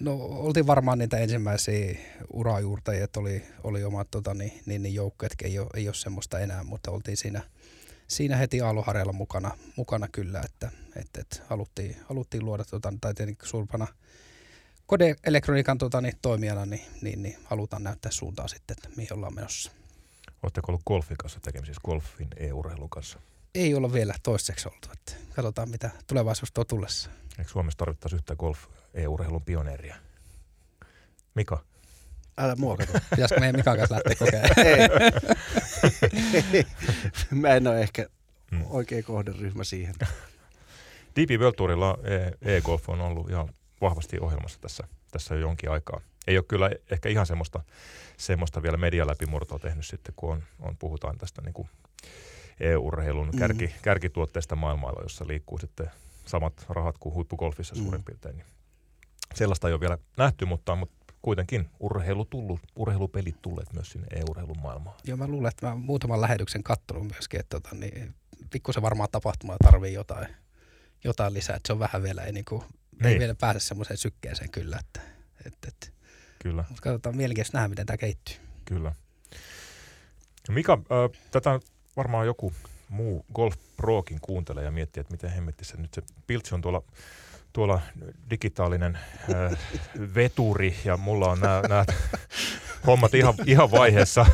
[0.00, 1.96] No oltiin varmaan niitä ensimmäisiä
[2.32, 6.38] urajuurtajia, että oli, oli omat tota, niin, niin, niin joukkueet, ei ole, ei ole semmoista
[6.38, 7.42] enää, mutta oltiin siinä,
[8.06, 13.48] siinä heti aaluharjalla mukana, mukana kyllä, että et, et, haluttiin, haluttiin luoda, tota, tai tietenkin
[13.48, 13.86] suurpana
[14.86, 19.72] kodeelektroniikan tota, niin, toimijana, niin, niin, niin, halutaan näyttää suuntaa sitten, että mihin ollaan menossa.
[20.42, 23.18] Oletteko ollut golfin kanssa tekemisissä, golfin e-urheilun kanssa?
[23.54, 27.10] Ei olla vielä toistaiseksi oltu, että katsotaan mitä tulevaisuus tuo tullessa.
[27.38, 28.58] Eikö Suomessa tarvittaisi yhtä golf
[28.94, 29.96] e-urheilun pioneeria?
[31.34, 31.64] Mika?
[32.38, 32.92] Älä muokata.
[33.10, 34.62] Pitäisikö meidän Mikan kanssa lähteä kokeilemaan?
[36.52, 36.64] Ei.
[37.40, 38.06] Mä en ole ehkä
[38.50, 38.64] hmm.
[38.68, 39.94] oikea kohderyhmä siihen.
[41.16, 43.48] DP World Tourilla e- e-golf on ollut ihan
[43.80, 46.00] vahvasti ohjelmassa tässä, tässä jo jonkin aikaa.
[46.26, 47.60] Ei ole kyllä ehkä ihan semmoista,
[48.16, 51.68] semmoista vielä medialäpimurtoa tehnyt sitten, kun on, on puhutaan tästä niin kuin
[52.60, 53.38] e-urheilun mm.
[53.38, 55.90] kärki, kärkituotteesta maailmalla, jossa liikkuu sitten
[56.26, 57.82] samat rahat kuin huippugolfissa mm.
[57.82, 58.36] suurin piirtein.
[58.36, 58.46] Niin
[59.38, 64.60] sellaista ei ole vielä nähty, mutta, mutta kuitenkin urheilu tullut, urheilupelit tulleet myös sinne e-urheilun
[64.62, 64.96] maailmaan.
[65.04, 68.14] Joo, mä luulen, että mä muutaman lähetyksen kattonut myöskin, että tota, niin,
[68.50, 70.28] pikkusen varmaan tapahtumaa tarvii jotain,
[71.04, 72.62] jotain lisää, että se on vähän vielä, ei, niin kuin,
[72.92, 73.06] niin.
[73.06, 75.00] ei vielä pääse semmoiseen sykkeeseen kyllä, että,
[75.46, 76.02] että, että
[76.42, 76.64] Kyllä.
[76.68, 78.36] Mutta katsotaan mielenkiintoista nähdä, miten tämä kehittyy.
[78.64, 78.92] Kyllä.
[80.48, 81.60] Mika, äh, tätä
[81.96, 82.52] varmaan joku
[82.88, 86.82] muu Golf Prokin kuuntelee ja miettii, että miten hemmetissä nyt se piltsi on tuolla,
[87.52, 87.80] tuolla
[88.30, 88.98] digitaalinen
[89.34, 89.58] äh,
[90.14, 91.84] veturi ja mulla on nämä
[92.86, 94.26] hommat ihan, ihan vaiheessa,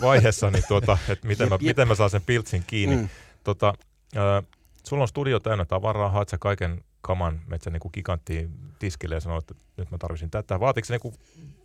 [0.00, 2.96] vaiheessa niin tuota, että miten mä, miten mä saan sen piltsin kiinni.
[2.96, 3.08] Mm.
[3.44, 3.74] Tota,
[4.16, 4.44] äh,
[4.86, 9.38] sulla on studio täynnä tavaraa, haat sä kaiken kaman metsä niin giganttiin tiskille ja sanoo,
[9.38, 10.60] että nyt mä tarvitsin tätä.
[10.60, 11.14] Vaatiko se niin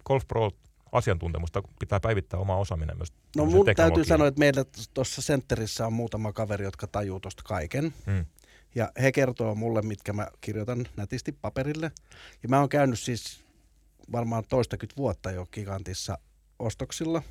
[0.05, 0.51] Golf Pro
[0.91, 5.93] asiantuntemusta, pitää päivittää oma osaaminen myös No mun täytyy sanoa, että meillä tuossa sentterissä on
[5.93, 7.93] muutama kaveri, jotka tajuu tuosta kaiken.
[8.05, 8.25] Hmm.
[8.75, 11.91] Ja he kertoo mulle, mitkä mä kirjoitan nätisti paperille.
[12.43, 13.45] Ja mä oon käynyt siis
[14.11, 16.17] varmaan toistakymmentä vuotta jo Gigantissa
[16.59, 17.21] ostoksilla.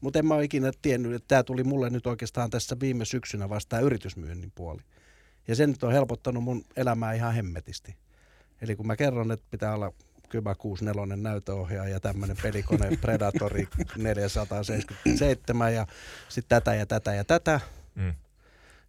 [0.00, 3.48] Mutta en mä ole ikinä tiennyt, että tämä tuli mulle nyt oikeastaan tässä viime syksynä
[3.48, 4.82] vasta yritysmyynnin puoli.
[5.48, 7.96] Ja se nyt on helpottanut mun elämää ihan hemmetisti.
[8.62, 9.92] Eli kun mä kerron, että pitää olla
[10.28, 15.86] Kyba 64 näytöohjaaja ja tämmöinen pelikone Predatori 477 ja
[16.28, 17.60] sitten tätä ja tätä ja tätä.
[17.94, 18.14] Mm.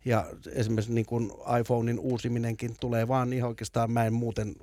[0.06, 4.56] Ja esimerkiksi niin kuin iPhonein uusiminenkin tulee vaan ihan oikeastaan, mä en muuten,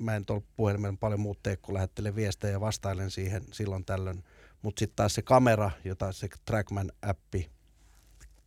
[0.00, 4.24] mä en tuolla puhelimella paljon muut tee, kun lähettelen viestejä ja vastailen siihen silloin tällöin.
[4.62, 7.46] Mutta sitten taas se kamera, jota se Trackman-appi,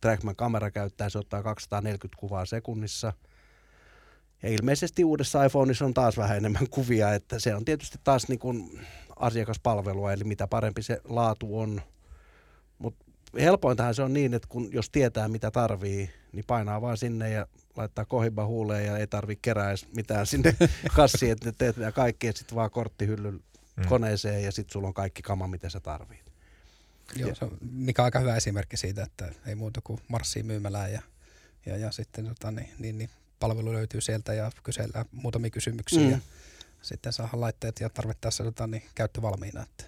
[0.00, 3.12] Trackman-kamera käyttää, se ottaa 240 kuvaa sekunnissa–
[4.42, 8.38] ja ilmeisesti uudessa iPhoneissa on taas vähän enemmän kuvia, että se on tietysti taas niin
[8.38, 8.80] kuin
[9.16, 11.80] asiakaspalvelua, eli mitä parempi se laatu on.
[13.34, 17.46] Helpointahan se on niin, että kun, jos tietää mitä tarvii, niin painaa vaan sinne ja
[17.76, 20.56] laittaa kohiba huuleen ja ei tarvitse kerää edes mitään sinne
[20.96, 23.40] kassiin, että teet ja kaikki, sitten vaan korttihyllyn
[23.76, 23.86] mm.
[23.88, 26.28] koneeseen ja sitten sulla on kaikki kama, mitä sä tarvit.
[27.16, 30.92] Joo, se on, mikä on aika hyvä esimerkki siitä, että ei muuta kuin marssiin myymälään
[30.92, 31.02] ja,
[31.66, 33.10] ja, ja sitten tota, niin, niin, niin
[33.40, 36.10] palvelu löytyy sieltä ja kysellään muutamia kysymyksiä mm.
[36.10, 36.18] ja
[36.82, 39.62] sitten saadaan laitteet ja tarvittaessa tota, niin käyttövalmiina.
[39.62, 39.84] Että,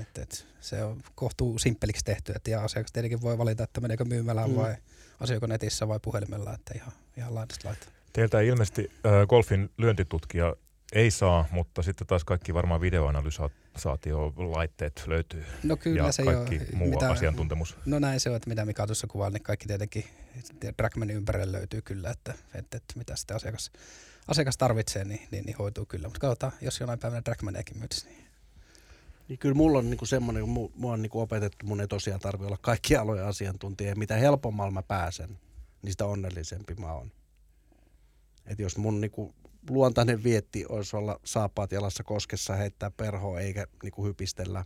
[0.00, 4.04] et, et, se on kohtuu simppeliksi tehty, että ja asiakas tietenkin voi valita, että meneekö
[4.04, 4.56] myymälään mm.
[4.56, 4.74] vai
[5.20, 7.90] asioiko netissä vai puhelimella, että ihan, ihan laidasta laittaa.
[8.12, 10.56] Teiltä ilmeisesti äh, golfin lyöntitutkija
[10.92, 15.44] ei saa, mutta sitten taas kaikki varmaan videoanalysaatio-laitteet löytyy.
[15.62, 17.76] No kyllä ja se kaikki jo, muu mitä, asiantuntemus.
[17.86, 20.04] No näin se on, että mitä Mika tuossa kuvaili, niin kaikki tietenkin
[20.78, 23.70] Dragmanin ympärille löytyy kyllä, että, että, että mitä sitten asiakas,
[24.28, 26.08] asiakas tarvitsee, niin, niin, niin hoituu kyllä.
[26.08, 28.06] Mutta katsotaan, jos jonain päivänä Dragmaniakin myytisi.
[28.06, 28.25] Niin.
[29.28, 32.46] Niin kyllä mulla on niinku semmoinen, kun mua on niinku opetettu, mun ei tosiaan tarvitse
[32.46, 33.90] olla kaikki alojen asiantuntija.
[33.90, 35.38] Ja mitä helpommalla mä pääsen,
[35.82, 37.12] niin sitä onnellisempi mä oon.
[38.46, 39.34] Et jos mun niinku
[39.70, 44.64] luontainen vietti olisi olla saapaat jalassa koskessa heittää perhoa eikä niinku hypistellä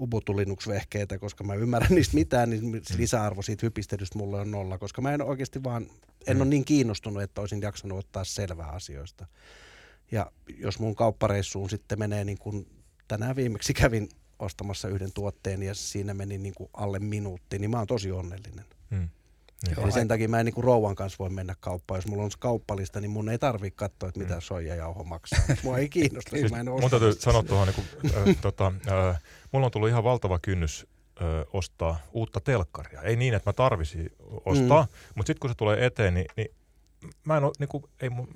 [0.00, 2.80] Ubuntu Linux-vehkeitä, koska mä ymmärrän niistä mitään, niin Mm.
[2.96, 5.86] lisäarvo siitä hypistelystä mulle on nolla, koska mä en oikeasti vaan,
[6.26, 6.40] en Mm.
[6.40, 9.26] ole niin kiinnostunut, että olisin jaksanut ottaa selvää asioista.
[10.12, 12.66] Ja jos mun kauppareissuun sitten menee niin kuin
[13.08, 17.78] tänään viimeksi kävin ostamassa yhden tuotteen ja siinä meni niin kuin alle minuutti, niin mä
[17.78, 18.64] oon tosi onnellinen.
[18.90, 19.08] Hmm.
[19.76, 19.84] Joo.
[19.84, 21.98] Eli sen takia mä en niin kuin rouvan kanssa voi mennä kauppaan.
[21.98, 24.40] Jos mulla on kauppalista, niin mun ei tarvitse katsoa, että mitä Mm.
[24.40, 25.38] soijajauho maksaa.
[25.64, 29.22] Mua ei kiinnosta, Siis mä en mun täytyy sanoa tuohon, niin kuin, äh, tota, äh,
[29.52, 30.86] mulla on tullut ihan valtava kynnys
[31.52, 33.02] ostaa uutta telkkaria.
[33.02, 34.12] Ei niin, että mä tarvisin
[34.44, 34.88] ostaa, mm.
[35.14, 36.48] mutta sitten kun se tulee eteen, niin, niin
[37.24, 38.28] mä en ole, niin kuin, ei mun,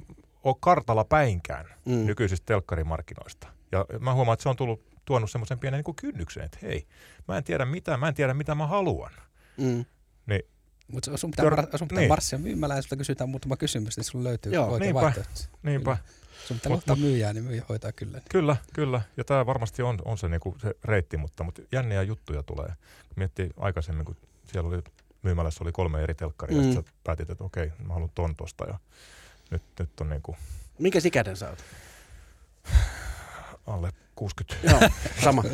[0.44, 1.66] ole kartalla päinkään.
[1.84, 2.06] Mm.
[2.06, 3.48] nykyisistä telkkarimarkkinoista.
[3.72, 6.86] Ja mä huomaan, että se on tullut tuonut semmoisen pienen niin kuin kynnyksen, että hei,
[7.28, 9.12] mä en tiedä mitä, mä en tiedä mitä mä haluan.
[9.56, 9.84] Mm.
[10.88, 12.08] Mutta sun pitää, Tör- mar- sun pitää niin.
[12.08, 15.00] marssia myymälään ja sulta kysytään muutama kysymys, niin sulla löytyy Joo, oikea niinpä.
[15.00, 15.40] vaihtoehto.
[15.62, 15.96] Niinpä.
[16.48, 18.20] Sun pitää Mut- luottaa mut- myyjään, niin myyjä hoitaa kyllä.
[18.30, 19.00] Kyllä, kyllä.
[19.16, 22.66] Ja tämä varmasti on, on se, niinku, se reitti, mutta, mutta jänniä juttuja tulee.
[23.08, 24.16] Kun miettii aikaisemmin, kun
[24.52, 24.82] siellä oli
[25.22, 26.62] myymälässä oli kolme eri telkkaria, mm.
[26.62, 28.64] Ja sitten sä päätit, että okei, mä haluan ton tosta.
[28.64, 28.78] Ja
[29.50, 30.36] nyt, nyt on niinku
[30.78, 31.58] Minkä ikäinen sä oot?
[33.66, 34.70] Alle 60.
[34.70, 34.90] Joo,
[35.24, 35.44] sama.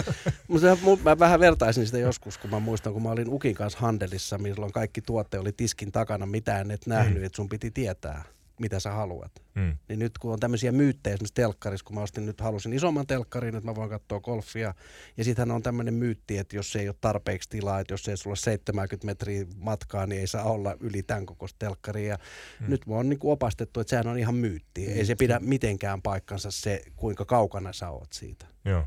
[0.49, 0.67] Mutta
[1.05, 4.73] mä vähän vertaisin sitä joskus, kun mä muistan, kun mä olin Ukin kanssa Handelissa, milloin
[4.73, 7.25] kaikki tuotte oli tiskin takana, mitään et nähnyt, Mm.
[7.25, 8.25] että sun piti tietää,
[8.61, 9.33] mitä sä haluat.
[9.55, 9.77] Mm.
[9.89, 13.55] Niin nyt kun on tämmöisiä myyttejä esimerkiksi telkkarissa, kun mä ostin nyt, halusin isomman telkkarin,
[13.57, 14.75] että mä voin katsoa golfia.
[15.17, 18.33] Ja sittenhän on tämmöinen myytti, että jos ei ole tarpeeksi tilaa, että jos ei sulla
[18.33, 22.17] ole 70 metriä matkaa, niin ei saa olla yli tämän kokoista telkkaria.
[22.17, 22.67] Mm.
[22.67, 22.71] mm.
[22.71, 24.87] nyt mä on niin opastettu, että sehän on ihan myytti.
[24.87, 28.47] Ei se pidä mitenkään paikkansa se, kuinka kaukana sä oot siitä.
[28.65, 28.85] Joo,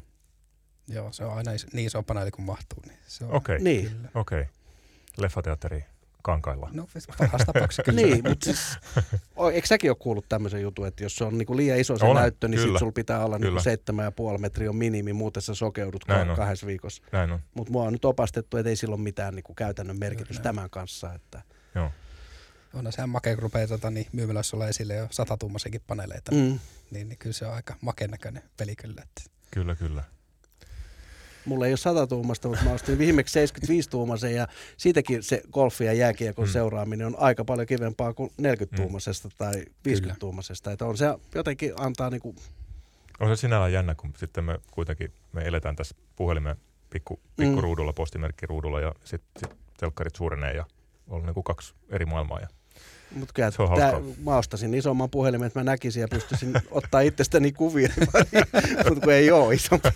[0.88, 2.80] Joo, se on aina niin iso paneeli kuin mahtuu.
[2.88, 3.64] Niin se on, okei, okay.
[3.64, 3.92] Niin.
[4.16, 4.42] Okei.
[4.42, 4.54] Okay.
[5.18, 5.86] Leffateatteri
[6.22, 6.70] kankailla.
[6.74, 8.02] No parhaassa tapauksessa kyllä.
[8.02, 8.78] Niin, mutta siis,
[9.36, 12.06] o- eikö säkin ole kuullut tämmöisen jutun, että jos se on niinku liian iso se
[12.06, 13.62] Olen, näyttö, niin sitten sulla pitää olla Kyllä.
[13.66, 16.28] niinku 7,5 metriä on minimi, muuten sä sokeudut Näin on.
[16.28, 17.04] ka- kahdessa viikossa.
[17.12, 20.44] Näin on, Mutta mua on nyt opastettu, että ei sillä ole mitään niinku käytännön merkitystä
[20.44, 21.14] tämän kanssa.
[21.14, 21.42] Että.
[21.76, 21.92] joo.
[22.74, 26.38] On sehän makea, kun rupeaa tota, niin, myymälöissä olla esille jo satatuumasiakin paneeleita, mm.
[26.38, 26.60] Mm.
[26.92, 29.02] niin, niin kyllä se on aika makeen näköinen peli kyllä.
[29.04, 29.22] Että.
[29.52, 30.04] Kyllä, kyllä.
[31.46, 35.86] Mulla ei ole 100 tuumasta, mutta mä ostin viimeksi 75 tuumasen ja siitäkin se golfi
[35.86, 36.50] ja jääkiekon Mm.
[36.50, 36.54] mm.
[36.54, 38.84] seuraaminen on aika paljon kivempaa kuin 40 Mm.
[38.84, 40.72] tuumasesta tai 50 tuumasesta.
[40.72, 42.36] Että on se jotenkin antaa niinku,
[43.20, 46.56] On se sinällään jännä, kun sitten me kuitenkin me eletään tässä puhelimen
[46.90, 50.66] pikku, pikkuruudulla, postimerkkiruudulla ja sitten sit telkkarit suurenee ja
[51.10, 52.40] on niin kuin kaksi eri maailmaa.
[52.40, 52.48] Ja
[53.16, 54.14] Mutta kyllä Se on tää, hauskaa.
[54.24, 57.90] mä ostasin isomman puhelimen, että mä näkisin ja pystyisin ottaa itsestäni kuvia,
[58.90, 59.90] mutta kun ei ole isompi.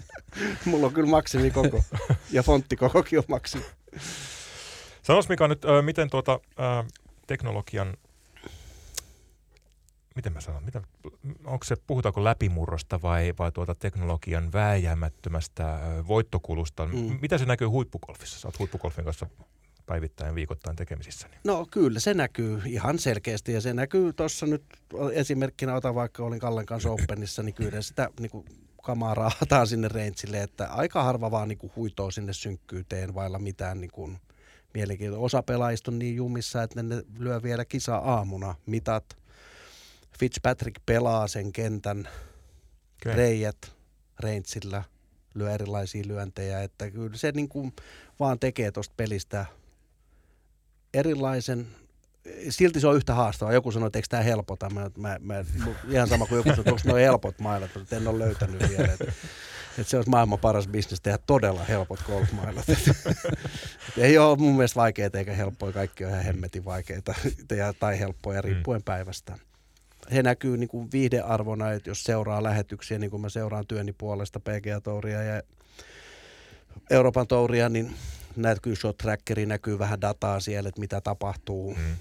[0.64, 1.82] Mulla on kyllä maksimi koko
[2.30, 3.64] ja fonttikokokin on maksimi.
[5.02, 6.86] Sanois Mika nyt, äh, miten tuota äh,
[7.26, 7.96] teknologian,
[10.16, 10.82] miten mä sanon, mitä,
[11.44, 16.86] onko se, puhutaanko läpimurrosta vai, vai tuota teknologian vääjäämättömästä äh, voittokulusta?
[16.86, 17.18] Mm.
[17.22, 18.40] Mitä se näkyy huippugolfissa?
[18.40, 19.26] Sä oot huippugolfin kanssa
[19.86, 21.28] päivittäin, viikoittain tekemisissä.
[21.28, 21.40] Niin.
[21.44, 24.64] No kyllä, se näkyy ihan selkeästi ja se näkyy tuossa nyt
[25.12, 28.44] esimerkkinä, otan vaikka olin Kallen kanssa Openissa, niin kyllä sitä niin kuin,
[28.82, 33.80] kamaa raahataan sinne rangeille, että aika harva vaan niin kuin, huitoo sinne synkkyyteen vailla mitään
[33.80, 34.18] niin kuin,
[34.74, 35.24] mielenkiintoista.
[35.24, 39.16] Osa pelaajista on niin jumissa, että ne lyö vielä kisa aamuna mitat.
[40.18, 42.08] Fitzpatrick pelaa sen kentän
[43.02, 43.16] Okay.
[43.16, 43.56] reijät
[44.20, 44.82] rangeillä,
[45.34, 47.72] lyö erilaisia lyöntejä, että kyllä se niin kuin
[48.20, 49.46] vaan tekee tuosta pelistä
[50.94, 51.66] erilaisen,
[52.48, 53.54] silti se on yhtä haastavaa.
[53.54, 54.70] Joku sanoi, että eikö tämä helpota.
[54.70, 55.44] Mä, mä, mä,
[55.90, 58.92] ihan sama kuin joku sanoi, että onko nuo helpot mailat, mutta en ole löytänyt vielä.
[58.92, 59.12] Että,
[59.78, 62.66] että se olisi maailman paras bisnes tehdä todella helpot golfmailat.
[63.98, 67.14] Ei ole mun mielestä vaikeita eikä helppoja, kaikki on ihan hemmetin vaikeita
[67.80, 69.38] tai helppoja riippuen päivästä.
[70.12, 74.40] Se näkyy niin kuin viihdearvona, että jos seuraa lähetyksiä, niin kuin mä seuraan työni puolesta
[74.40, 75.42] PGA-touria ja
[76.90, 77.94] Euroopan touria, niin
[78.36, 81.74] näkyy shot trackeri, näkyy vähän dataa siellä, että mitä tapahtuu.
[81.74, 81.96] Mm.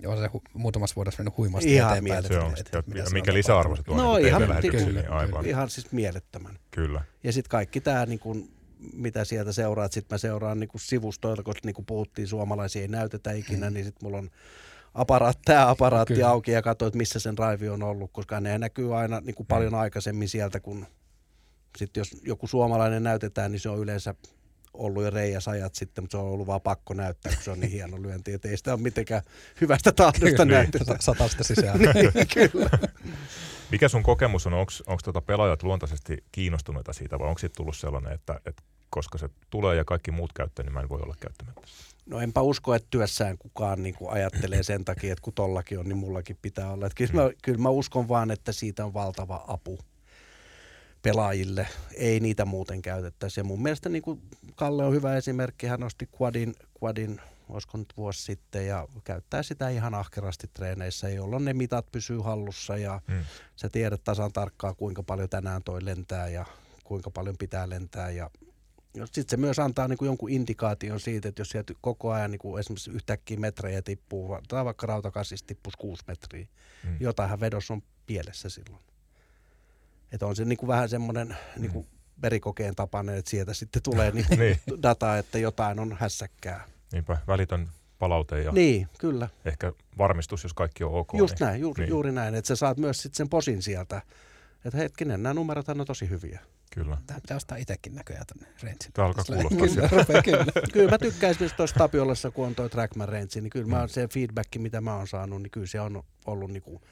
[0.00, 2.24] Joo, se hu- muutamassa vuodessa mennyt huimasti Ihan eteenpäin.
[2.24, 4.86] Se on, että- että ja siellä mikä on lisäarvo se tuo No niin ihan, lähetyksiin,
[4.86, 5.46] kyllä, niin aivan.
[5.46, 6.58] ihan siis mielettömän.
[6.70, 7.04] Kyllä.
[7.24, 8.48] Ja sitten kaikki tämä, niin kun,
[8.92, 13.32] mitä sieltä seuraat, sitten mä seuraan niin sivustoilta, koska niin kuin puhuttiin, suomalaisia ei näytetä
[13.32, 13.74] ikinä, mm.
[13.74, 14.30] niin sitten mulla on
[14.94, 16.28] aparaat, tämä aparaatti Kyllä.
[16.28, 19.74] auki ja katsoit, missä sen drive on ollut, koska ne näkyy aina niin kuin paljon
[19.74, 20.86] aikaisemmin sieltä, kun
[21.78, 24.14] sitten jos joku suomalainen näytetään, niin se on yleensä
[24.74, 27.60] ollut jo reijäs ajat sitten, mutta se on ollut vaan pakko näyttää, kun se on
[27.60, 29.22] niin hieno lyönti, että ei sitä ole mitenkään
[29.60, 30.84] hyvästä tahdosta näytetä.
[30.84, 31.78] sa- Satasta sisään.
[32.34, 32.70] Kyllä.
[33.70, 34.54] Mikä sun kokemus on?
[34.54, 39.28] Onko tota pelaajat luontaisesti kiinnostuneita siitä vai onko siitä tullut sellainen, että, että koska se
[39.50, 41.62] tulee ja kaikki muut käyttää, niin mä en voi olla käyttämättä?
[42.06, 45.88] No enpä usko, että työssään kukaan niin kuin ajattelee sen takia, että kun tollakin on,
[45.88, 46.86] niin mullakin pitää olla.
[46.86, 49.78] Että kyllä, mä, kyllä mä uskon vaan, että siitä on valtava apu
[51.02, 51.68] pelaajille.
[51.94, 53.40] Ei niitä muuten käytettäisi.
[53.40, 54.22] Ja mun mielestä niin kuin
[54.54, 55.66] Kalle on hyvä esimerkki.
[55.66, 61.44] Hän nosti quadin, quadin olisiko nyt vuosi sitten, ja käyttää sitä ihan ahkerasti treeneissä, jolloin
[61.44, 63.24] ne mitat pysyy hallussa ja Hmm.
[63.56, 66.46] sä tiedät tasan tarkkaan, kuinka paljon tänään toi lentää ja
[66.84, 68.10] kuinka paljon pitää lentää.
[68.10, 68.30] Ja
[69.04, 72.38] sitten se myös antaa niin kuin jonkun indikaation siitä, että jos sieltä koko ajan niin
[72.38, 76.46] kuin esimerkiksi yhtäkkiä metrejä tippuu, tai vaikka rautakasista tippuisi kuusi metriä,
[76.82, 76.96] Hmm.
[77.00, 78.82] jotainhan vedossa on pielessä silloin.
[80.12, 81.86] Että on se niin kuin vähän semmoinen niin kuin
[82.22, 84.56] verikokeen tapainen, että sieltä sitten tulee niin kuin Niin.
[84.82, 86.64] dataa, että jotain on hässäkkää.
[86.92, 89.28] Niinpä, välitön palaute ja Niin, kyllä.
[89.44, 91.14] ehkä varmistus, jos kaikki on ok.
[91.14, 91.90] Just niin, näin, juuri, niin.
[91.90, 92.34] juuri näin.
[92.34, 94.02] Että sä saat myös sit sen posin sieltä.
[94.64, 96.40] Että hetkinen, nämä numerothan on tosi hyviä.
[96.74, 96.96] Kyllä.
[97.06, 98.90] Tämä pitää ostaa itsekin näköjään tänne rangeille.
[98.92, 100.44] Tämä alkaa kuulostaa Kyllä, rupeaa kyllä.
[100.72, 104.08] Kyllä mä tykkään esimerkiksi tuossa Tapiolassa, kun on toi Trackman Range, niin kyllä mä, se
[104.08, 106.82] feedback, mitä mä oon saanut, niin kyllä se on ollut niinku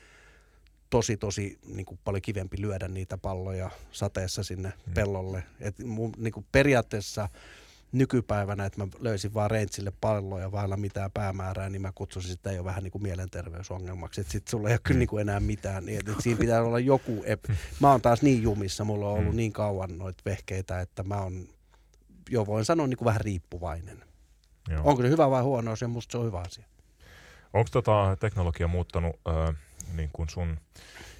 [0.90, 4.94] tosi, tosi niinku paljon kivempi lyödä niitä palloja sateessa sinne Mm.
[4.94, 5.42] pellolle.
[5.60, 7.28] Et mun, niinku periaatteessa
[7.92, 12.64] nykypäivänä, että mä löysin vaan Rangeille palloja vailla mitään päämäärää, niin mä kutsusin sitä jo
[12.64, 14.20] vähän niin kuin mielenterveysongelmaksi.
[14.20, 14.98] Että sit sulla ei ole kyllä Mm.
[14.98, 15.86] niin kuin enää mitään.
[15.86, 17.24] Niin, että siinä pitää olla joku...
[17.26, 19.36] Ep- mä oon taas niin jumissa, mulla on ollut Mm.
[19.36, 21.48] niin kauan noita vehkeitä, että mä oon
[22.30, 24.04] jo voin sanoa niin kuin vähän riippuvainen.
[24.68, 24.80] Joo.
[24.84, 25.88] Onko se hyvä vai huono asia?
[25.88, 26.64] Musta se on hyvä asia.
[27.52, 29.54] Onko tota teknologia muuttanut ö,
[29.96, 30.58] niin kuin sun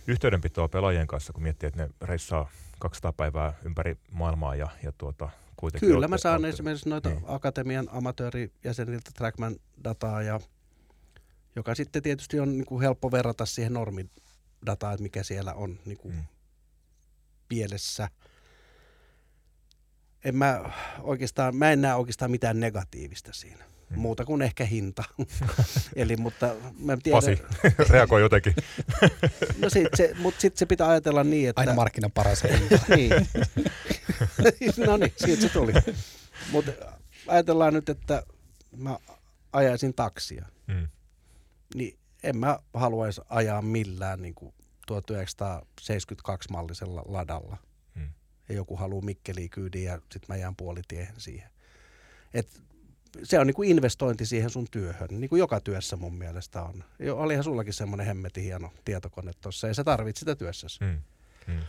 [0.06, 5.28] yhteydenpitoa pelaajien kanssa, kun miettii, että ne reissaa 200 päivää ympäri maailmaa ja, ja tuota,
[5.56, 5.86] kuitenkin...
[5.86, 7.18] Kyllä olette- mä saan olette- esimerkiksi noita niin.
[7.22, 7.30] niin.
[7.34, 10.40] Akatemian amatöörijäseniltä Trackman dataa, ja,
[11.56, 15.98] joka sitten tietysti on niin kuin helppo verrata siihen normidataan, että mikä siellä on niin
[15.98, 16.22] kuin Mm.
[17.48, 18.08] pielessä.
[20.24, 23.64] En mä oikeastaan, mä en näe oikeastaan mitään negatiivista siinä.
[23.90, 23.98] Mm.
[23.98, 25.04] Muuta kuin ehkä hinta.
[25.96, 27.38] Eli, mutta mä tiedän, Pasi
[27.92, 28.54] reagoi jotenkin.
[29.58, 31.60] no sit se, mutta sitten se pitää ajatella niin, että...
[31.60, 32.80] Aina markkinan paras hinta.
[32.96, 33.10] niin.
[34.86, 35.72] no niin, siitä se tuli.
[36.52, 36.72] Mutta
[37.26, 38.22] ajatellaan nyt, että
[38.76, 38.98] mä
[39.52, 40.46] ajaisin taksia.
[40.66, 40.88] Mm.
[41.74, 44.54] Niin en mä haluaisi ajaa millään niin kuin
[44.92, 47.56] 1972-mallisella ladalla.
[48.50, 51.50] Ja joku haluaa Mikkeliin kyydin ja sitten mä jään puolitiehen siihen.
[52.34, 52.62] Et
[53.22, 56.84] se on niin kuin investointi siihen sun työhön, niin kuin joka työssä mun mielestä on.
[56.98, 60.78] Jo, olihan sullakin semmoinen hemmetin hieno tietokone tuossa, ja sä tarvit sitä työssäsi.
[60.80, 60.98] Mm.
[61.46, 61.60] Mm.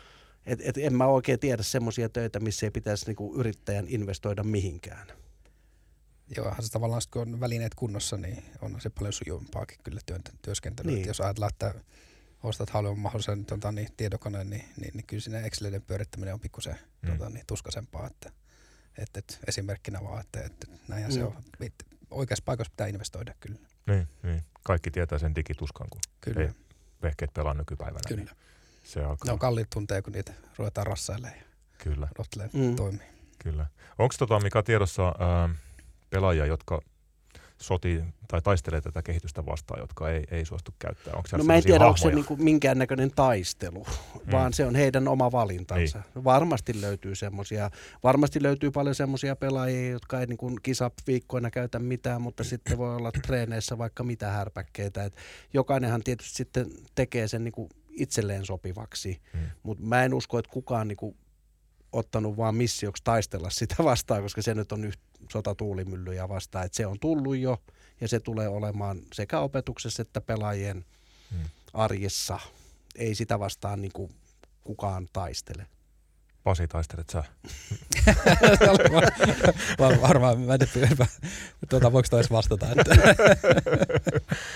[0.46, 5.08] Et, et en mä oikein tiedä semmoisia töitä, missä ei pitäisi niinku yrittäjän investoida mihinkään.
[6.38, 10.88] Joo, se tavallaan kun on välineet kunnossa, niin on se paljon sujuvampaakin kyllä työn, työskentely.
[10.88, 10.96] Niin.
[10.96, 11.08] Niin.
[11.08, 11.74] Jos ajatellaan, että
[12.44, 16.76] ostat halvemman mahdollisen tota, niin, tietokoneen, niin, niin, niin kyllä siinä Exceleiden pyörittäminen on pikkusen
[17.02, 17.12] Mm.
[17.12, 18.08] tota, niin, tuskaisempaa.
[18.08, 18.32] Että,
[18.98, 21.16] että, että esimerkkinä vaan, että, että näinhän mm.
[21.16, 21.36] se on.
[21.60, 23.60] It- Oikeassa paikassa pitää investoida kyllä.
[23.88, 24.44] Niin, niin.
[24.64, 26.50] Kaikki tietää sen digituskan, kun Kyllä, Ei.
[27.02, 28.00] vehkeet pelaa nykypäivänä.
[28.08, 28.24] kyllä.
[28.24, 28.36] Niin
[28.84, 29.26] se alkaa.
[29.26, 31.44] Ne on kalliit tunteja, kun niitä ruvetaan rassailemaan ja
[31.78, 32.08] Kyllä,
[32.54, 32.62] Mm.
[32.66, 32.76] mm.
[32.76, 33.08] toimii.
[33.40, 33.66] kyllä.
[33.98, 35.50] Onko tota, mikä tiedossa ää,
[36.10, 36.82] pelaajia, jotka
[37.62, 41.14] sotii tai taistelee tätä kehitystä vastaan, jotka ei, ei suostu käyttää?
[41.14, 43.84] Onko No mä en tiedä, onko se niinku minkäännäköinen taistelu,
[44.26, 44.32] mm.
[44.32, 46.04] vaan se on heidän oma valintansa.
[46.16, 46.24] Niin.
[46.24, 47.70] Varmasti löytyy semmoisia,
[48.04, 53.12] varmasti löytyy paljon semmoisia pelaajia, jotka ei niinku kisaviikkoina käytä mitään, mutta sitten voi olla
[53.12, 55.04] treeneissä vaikka mitä härpäkkeitä.
[55.04, 55.16] Et
[55.54, 59.40] jokainenhan tietysti sitten tekee sen niinku itselleen sopivaksi, Mm.
[59.64, 61.16] mutta mä en usko, että kukaan niinku
[61.94, 65.00] ottanut vaan missioksi taistella sitä vastaan, koska se nyt on yht,
[65.32, 66.66] sotatuulimyllyjä vastaan.
[66.66, 67.58] Et se on tullut jo
[68.02, 70.86] ja se tulee olemaan sekä opetuksessa että pelaajien
[71.32, 71.38] Mm.
[71.74, 72.40] arjessa.
[72.96, 74.12] Ei sitä vastaan niin kuin
[74.64, 75.66] kukaan taistele.
[76.44, 77.24] Pasi, taistelet sä?
[78.60, 79.12] Se oli var-
[79.80, 81.08] var- varmaan, mä en tiedä,
[81.70, 82.68] tuota, voiko tois vastata.
[82.72, 83.16] Että,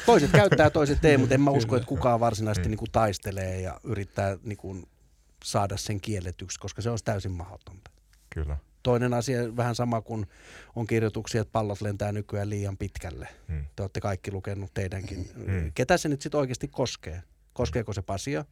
[0.06, 2.72] Toiset käyttää, toiset ei, mutta en mä usko, että kukaan varsinaisesti Mm.
[2.72, 4.88] niin kuin taistelee ja yrittää niin kuin
[5.46, 7.92] saada sen kielletyksi, koska se on täysin mahdotonta.
[8.30, 8.58] Kyllä.
[8.84, 10.28] Toinen asia, vähän sama kuin
[10.76, 13.28] on kirjoituksia, että pallot lentää nykyään liian pitkälle.
[13.48, 13.66] Mm.
[13.76, 15.30] Te olette kaikki lukenut teidänkin.
[15.36, 15.72] Mm.
[15.76, 17.24] Ketä se nyt sitten oikeasti koskee?
[17.54, 18.46] Koskeeko se Pasia?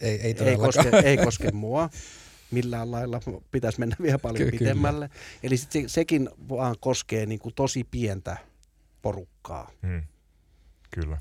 [0.00, 1.90] Ei, ei Ei koske, ei koske mua.
[2.50, 3.20] Millään lailla
[3.50, 5.10] pitäisi mennä vielä paljon Ky- pidemmälle.
[5.42, 8.36] Eli sit se, sekin vaan koskee niin kuin tosi pientä
[9.02, 9.70] porukkaa.
[9.82, 10.02] Mm.
[10.90, 11.18] Kyllä.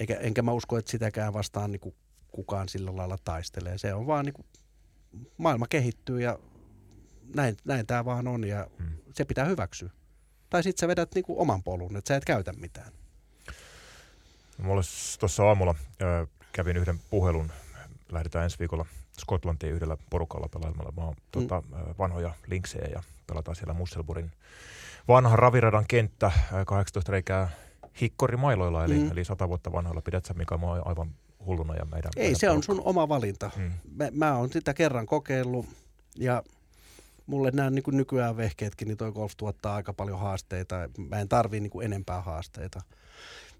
[0.00, 1.94] Eikä, enkä mä usko, että sitäkään vastaan niin kuin
[2.36, 3.78] kukaan sillä lailla taistelee.
[3.78, 4.46] Se on vaan niin kuin,
[5.38, 6.38] maailma kehittyy ja
[7.34, 8.86] näin, näin tämä vaan on ja Mm.
[9.14, 9.90] se pitää hyväksyä.
[10.50, 12.92] Tai sitten sä vedät niin kuin oman polun, että sä et käytä mitään.
[14.58, 14.82] Mulla
[15.20, 17.52] tuossa aamulla ö, kävin yhden puhelun.
[18.12, 18.86] Lähdetään ensi viikolla
[19.20, 20.92] Skotlantiin yhdellä porukalla pelailemalla.
[20.96, 24.32] Mä oon tota, ö, vanhoja linksejä ja pelataan siellä Musselburgin
[25.08, 27.50] vanha raviradan kenttä, ö, 18 reikää
[28.00, 29.10] hikkorimailoilla, eli, Mm.
[29.12, 30.02] eli 100 vuotta vanhoilla.
[30.02, 31.10] Pidät sä Mika mua aivan
[31.46, 32.66] hulluna ja meidän Ei, meidän se on porukka.
[32.66, 33.50] sun oma valinta.
[33.56, 33.72] Mm.
[33.96, 35.66] Mä, mä oon sitä kerran kokeillut
[36.16, 36.42] ja
[37.26, 40.76] mulle nämä niin kuin nykyään vehkeetkin, niin toi golf tuottaa aika paljon haasteita.
[41.08, 42.80] Mä en tarvii niin kuin enempää haasteita.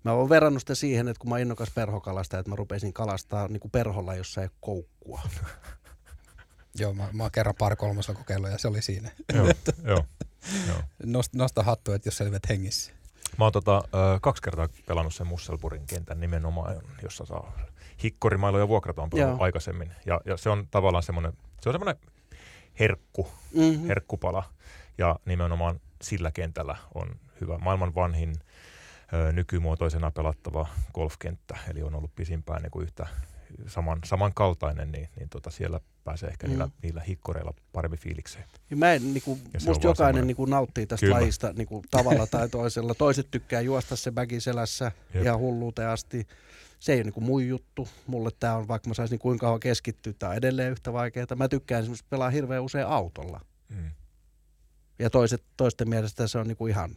[0.04, 3.48] Mä oon verrannut sitä siihen, että kun mä oon innokas perhokalasta, että mä rupesin kalastaa
[3.48, 5.20] niin kuin perholla, jossa ei koukkua.
[6.78, 9.10] Joo, mä, mä oon kerran par kolmosella kokeillut ja se oli siinä.
[9.34, 9.46] Joo,
[9.84, 10.04] joo,
[10.68, 10.82] joo.
[11.04, 12.92] Nost, nosta hattu, että jos selvät hengissä.
[13.38, 13.82] Mä oon tota,
[14.22, 17.52] kaksi kertaa pelannut sen Musselburgin kentän nimenomaan, jossa saa
[18.02, 19.44] hikkorimailoja vuokrata on pelannut Joo.
[19.44, 19.92] aikaisemmin.
[20.06, 21.96] Ja, ja, se on tavallaan semmoinen, se on semmoinen
[22.80, 23.86] herkku, Mm-hmm.
[23.86, 24.44] herkkupala.
[24.98, 27.58] Ja nimenomaan sillä kentällä on hyvä.
[27.58, 28.34] Maailman vanhin
[29.12, 33.06] ö, nykymuotoisena pelattava golfkenttä, eli on ollut pisimpään niin kuin yhtä
[33.66, 36.50] saman, samankaltainen, niin, niin tota siellä pääsee ehkä Mm.
[36.50, 38.44] niillä, niillä hikkoreilla paremmin fiilikseen.
[38.70, 41.14] Ja mä en, niinku, Ja se on musta jokainen semmoinen- niinku, nauttii tästä Kyllä.
[41.16, 42.94] lajista niinku, tavalla tai toisella.
[42.94, 45.22] Toiset tykkää juosta se bagi selässä Jep.
[45.24, 46.26] ihan hulluuteen asti.
[46.78, 47.88] Se ei ole niinku mun juttu.
[48.06, 51.26] Mulle tämä on, vaikka mä saisin kuinka kauan keskittyä, tämä on edelleen yhtä vaikeaa.
[51.36, 53.40] Mä tykkään esimerkiksi pelaa hirveän usein autolla.
[53.68, 53.90] Mm.
[54.98, 56.90] Ja toiset, toisten mielestä se on niinku ihan...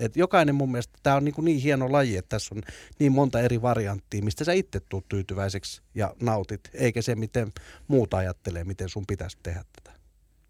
[0.00, 2.62] Et jokainen mun mielestä, tämä on niinku niin hieno laji, että tässä on
[2.98, 7.52] niin monta eri varianttia, mistä sä itse tuut tyytyväiseksi ja nautit, eikä se miten
[7.88, 9.98] muut ajattelee, miten sun pitäisi tehdä tätä.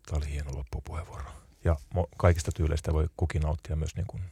[0.07, 1.24] Tämä oli hieno loppupuheenvuoro.
[1.64, 4.22] Ja mo- kaikista tyyleistä voi kukin nauttia myös niin kuin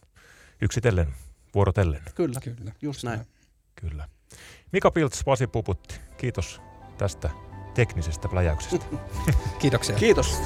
[0.62, 1.14] yksitellen,
[1.54, 2.02] vuorotellen.
[2.14, 2.72] Kyllä, Kyllä.
[2.82, 3.20] just näin.
[3.80, 4.08] Kyllä.
[4.72, 6.60] Mika Pilts, Pasi Puputti, kiitos
[6.98, 7.30] tästä
[7.74, 8.86] teknisestä pläjäyksestä.
[9.60, 9.96] Kiitoksia.
[9.96, 10.40] Kiitos.